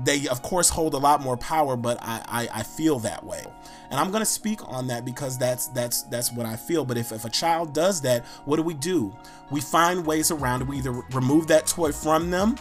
they 0.05 0.29
of 0.29 0.43
course 0.43 0.69
hold 0.69 0.93
a 0.93 0.99
lot 0.99 1.23
more 1.23 1.37
power, 1.39 1.77
but 1.77 1.99
I, 2.03 2.23
I, 2.27 2.61
I 2.61 2.63
feel 2.63 2.99
that 3.01 3.25
way. 3.25 3.43
And 3.91 3.99
I'm 3.99 4.11
gonna 4.11 4.27
speak 4.27 4.61
on 4.69 4.89
that 4.89 5.05
because 5.05 5.39
that's 5.39 5.69
that's 5.69 6.03
that's 6.03 6.31
what 6.31 6.45
I 6.45 6.57
feel. 6.57 6.85
But 6.85 6.99
if, 6.99 7.13
if 7.13 7.25
a 7.25 7.31
child 7.31 7.73
does 7.73 8.03
that, 8.03 8.25
what 8.45 8.57
do 8.57 8.63
we 8.63 8.75
do? 8.75 9.17
We 9.51 9.61
find 9.61 10.05
ways 10.05 10.31
around 10.31 10.63
it. 10.63 10.69
We 10.69 10.79
either 10.79 10.93
remove 11.13 11.47
that 11.47 11.67
toy 11.67 11.93
from 11.93 12.31
them 12.31 12.57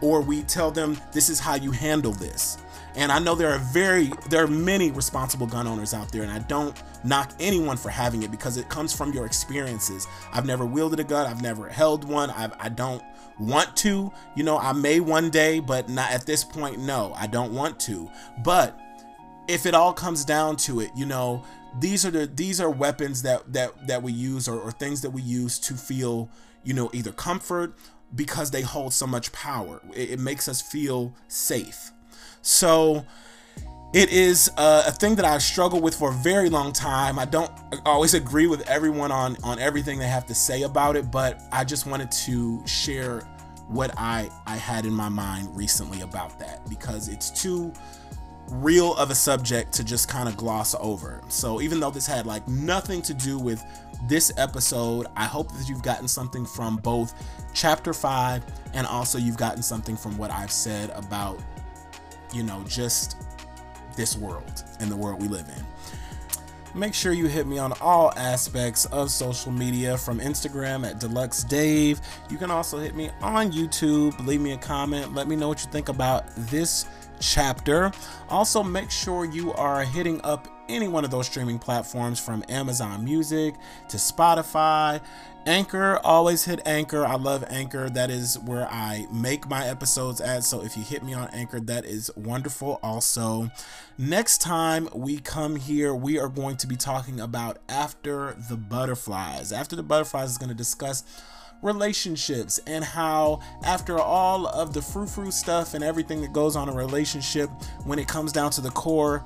or 0.00 0.20
we 0.20 0.42
tell 0.42 0.70
them 0.70 0.98
this 1.12 1.28
is 1.28 1.40
how 1.40 1.56
you 1.56 1.72
handle 1.72 2.12
this. 2.12 2.58
And 2.94 3.12
I 3.12 3.18
know 3.18 3.34
there 3.34 3.50
are 3.50 3.58
very 3.58 4.10
there 4.28 4.42
are 4.42 4.48
many 4.48 4.90
responsible 4.90 5.46
gun 5.46 5.66
owners 5.66 5.94
out 5.94 6.10
there 6.10 6.22
and 6.22 6.30
I 6.30 6.40
don't 6.40 6.76
knock 7.04 7.32
anyone 7.38 7.76
for 7.76 7.90
having 7.90 8.22
it 8.22 8.30
because 8.30 8.56
it 8.56 8.68
comes 8.68 8.92
from 8.92 9.12
your 9.12 9.26
experiences. 9.26 10.06
I've 10.32 10.46
never 10.46 10.66
wielded 10.66 11.00
a 11.00 11.04
gun, 11.04 11.26
I've 11.26 11.42
never 11.42 11.68
held 11.68 12.04
one. 12.04 12.30
I've, 12.30 12.52
I 12.58 12.68
don't 12.68 13.02
want 13.38 13.76
to. 13.78 14.12
You 14.34 14.42
know, 14.44 14.58
I 14.58 14.72
may 14.72 15.00
one 15.00 15.30
day, 15.30 15.60
but 15.60 15.88
not 15.88 16.10
at 16.10 16.26
this 16.26 16.44
point 16.44 16.78
no. 16.78 17.12
I 17.16 17.26
don't 17.26 17.52
want 17.52 17.78
to. 17.80 18.10
But 18.42 18.78
if 19.48 19.64
it 19.66 19.74
all 19.74 19.92
comes 19.92 20.24
down 20.24 20.56
to 20.56 20.80
it, 20.80 20.90
you 20.96 21.06
know, 21.06 21.44
these 21.78 22.04
are 22.04 22.10
the 22.10 22.26
these 22.26 22.60
are 22.60 22.70
weapons 22.70 23.22
that 23.22 23.52
that 23.52 23.86
that 23.86 24.02
we 24.02 24.12
use 24.12 24.48
or, 24.48 24.58
or 24.60 24.72
things 24.72 25.02
that 25.02 25.10
we 25.10 25.22
use 25.22 25.58
to 25.60 25.74
feel, 25.74 26.30
you 26.64 26.74
know, 26.74 26.90
either 26.92 27.12
comfort 27.12 27.74
because 28.14 28.50
they 28.50 28.62
hold 28.62 28.92
so 28.92 29.06
much 29.06 29.32
power. 29.32 29.80
It, 29.94 30.10
it 30.12 30.20
makes 30.20 30.48
us 30.48 30.60
feel 30.62 31.14
safe. 31.28 31.92
So 32.42 33.04
it 33.92 34.10
is 34.10 34.50
uh, 34.56 34.84
a 34.86 34.92
thing 34.92 35.14
that 35.16 35.24
I've 35.24 35.42
struggled 35.42 35.82
with 35.82 35.94
for 35.94 36.10
a 36.10 36.14
very 36.14 36.50
long 36.50 36.72
time. 36.72 37.18
I 37.18 37.24
don't 37.24 37.50
always 37.86 38.14
agree 38.14 38.46
with 38.46 38.68
everyone 38.68 39.10
on 39.10 39.36
on 39.42 39.58
everything 39.58 39.98
they 39.98 40.06
have 40.08 40.26
to 40.26 40.34
say 40.34 40.62
about 40.62 40.96
it, 40.96 41.10
but 41.10 41.40
I 41.52 41.64
just 41.64 41.86
wanted 41.86 42.10
to 42.10 42.66
share 42.66 43.20
what 43.68 43.92
I 43.96 44.30
I 44.46 44.56
had 44.56 44.84
in 44.84 44.92
my 44.92 45.08
mind 45.08 45.54
recently 45.56 46.02
about 46.02 46.38
that 46.38 46.68
because 46.68 47.08
it's 47.08 47.30
too 47.30 47.72
real 48.50 48.94
of 48.96 49.10
a 49.10 49.14
subject 49.14 49.72
to 49.74 49.84
just 49.84 50.08
kind 50.08 50.28
of 50.28 50.36
gloss 50.36 50.74
over. 50.80 51.22
So 51.28 51.60
even 51.60 51.80
though 51.80 51.90
this 51.90 52.06
had 52.06 52.26
like 52.26 52.46
nothing 52.48 53.02
to 53.02 53.14
do 53.14 53.38
with 53.38 53.62
this 54.06 54.32
episode, 54.36 55.06
I 55.16 55.24
hope 55.24 55.50
that 55.52 55.68
you've 55.68 55.82
gotten 55.82 56.08
something 56.08 56.46
from 56.46 56.76
both 56.76 57.14
chapter 57.54 57.92
5 57.92 58.44
and 58.74 58.86
also 58.86 59.18
you've 59.18 59.36
gotten 59.36 59.62
something 59.62 59.96
from 59.96 60.16
what 60.16 60.30
I've 60.30 60.52
said 60.52 60.90
about 60.90 61.40
you 62.32 62.42
know, 62.42 62.64
just 62.68 63.16
this 63.96 64.16
world 64.16 64.64
and 64.80 64.90
the 64.90 64.96
world 64.96 65.20
we 65.20 65.28
live 65.28 65.48
in. 65.48 65.64
Make 66.78 66.94
sure 66.94 67.12
you 67.12 67.26
hit 67.26 67.46
me 67.46 67.58
on 67.58 67.72
all 67.80 68.12
aspects 68.16 68.84
of 68.86 69.10
social 69.10 69.50
media 69.50 69.96
from 69.96 70.20
Instagram 70.20 70.88
at 70.88 71.00
Deluxe 71.00 71.42
Dave. 71.44 72.00
You 72.28 72.36
can 72.36 72.50
also 72.50 72.78
hit 72.78 72.94
me 72.94 73.10
on 73.20 73.50
YouTube, 73.50 74.24
leave 74.26 74.40
me 74.40 74.52
a 74.52 74.58
comment, 74.58 75.14
let 75.14 75.28
me 75.28 75.34
know 75.34 75.48
what 75.48 75.64
you 75.64 75.70
think 75.70 75.88
about 75.88 76.24
this 76.36 76.84
chapter. 77.20 77.92
Also, 78.28 78.62
make 78.62 78.90
sure 78.90 79.24
you 79.24 79.52
are 79.54 79.84
hitting 79.84 80.20
up 80.22 80.48
any 80.68 80.88
one 80.88 81.04
of 81.04 81.10
those 81.10 81.26
streaming 81.26 81.58
platforms 81.58 82.20
from 82.20 82.44
Amazon 82.48 83.04
Music 83.04 83.54
to 83.88 83.96
Spotify 83.96 85.00
Anchor, 85.48 85.98
always 86.04 86.44
hit 86.44 86.60
Anchor. 86.66 87.06
I 87.06 87.14
love 87.14 87.42
Anchor. 87.48 87.88
That 87.88 88.10
is 88.10 88.38
where 88.38 88.68
I 88.70 89.06
make 89.10 89.48
my 89.48 89.66
episodes 89.66 90.20
at. 90.20 90.44
So 90.44 90.62
if 90.62 90.76
you 90.76 90.82
hit 90.82 91.02
me 91.02 91.14
on 91.14 91.28
Anchor, 91.28 91.58
that 91.60 91.86
is 91.86 92.10
wonderful. 92.16 92.78
Also, 92.82 93.50
next 93.96 94.42
time 94.42 94.90
we 94.94 95.20
come 95.20 95.56
here, 95.56 95.94
we 95.94 96.18
are 96.18 96.28
going 96.28 96.58
to 96.58 96.66
be 96.66 96.76
talking 96.76 97.18
about 97.18 97.60
After 97.66 98.36
the 98.50 98.58
Butterflies. 98.58 99.50
After 99.50 99.74
the 99.74 99.82
Butterflies 99.82 100.32
is 100.32 100.36
going 100.36 100.50
to 100.50 100.54
discuss 100.54 101.02
relationships 101.62 102.60
and 102.66 102.84
how 102.84 103.40
after 103.64 103.98
all 103.98 104.46
of 104.46 104.72
the 104.72 104.82
frou-frou 104.82 105.30
stuff 105.30 105.74
and 105.74 105.82
everything 105.82 106.20
that 106.20 106.32
goes 106.32 106.56
on 106.56 106.68
a 106.68 106.72
relationship 106.72 107.50
when 107.84 107.98
it 107.98 108.06
comes 108.06 108.32
down 108.32 108.50
to 108.50 108.60
the 108.60 108.70
core 108.70 109.24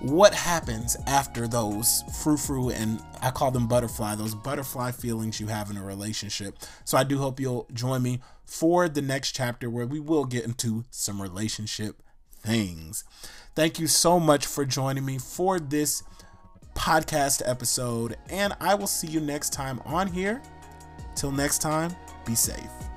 what 0.00 0.32
happens 0.32 0.96
after 1.06 1.48
those 1.48 2.04
frou-frou 2.22 2.70
and 2.70 3.02
I 3.20 3.30
call 3.30 3.50
them 3.50 3.66
butterfly, 3.66 4.14
those 4.14 4.34
butterfly 4.34 4.92
feelings 4.92 5.40
you 5.40 5.48
have 5.48 5.70
in 5.70 5.76
a 5.76 5.84
relationship. 5.84 6.54
So 6.84 6.96
I 6.96 7.02
do 7.02 7.18
hope 7.18 7.40
you'll 7.40 7.66
join 7.72 8.02
me 8.02 8.20
for 8.44 8.88
the 8.88 9.02
next 9.02 9.32
chapter 9.32 9.68
where 9.68 9.86
we 9.86 9.98
will 9.98 10.24
get 10.24 10.44
into 10.44 10.84
some 10.90 11.20
relationship 11.20 12.02
things. 12.40 13.04
Thank 13.54 13.80
you 13.80 13.88
so 13.88 14.20
much 14.20 14.46
for 14.46 14.64
joining 14.64 15.04
me 15.04 15.18
for 15.18 15.58
this 15.58 16.04
podcast 16.74 17.42
episode, 17.44 18.16
and 18.30 18.54
I 18.60 18.76
will 18.76 18.86
see 18.86 19.08
you 19.08 19.20
next 19.20 19.52
time 19.52 19.80
on 19.84 20.06
here. 20.06 20.40
Till 21.18 21.32
next 21.32 21.58
time, 21.58 21.90
be 22.24 22.36
safe. 22.36 22.87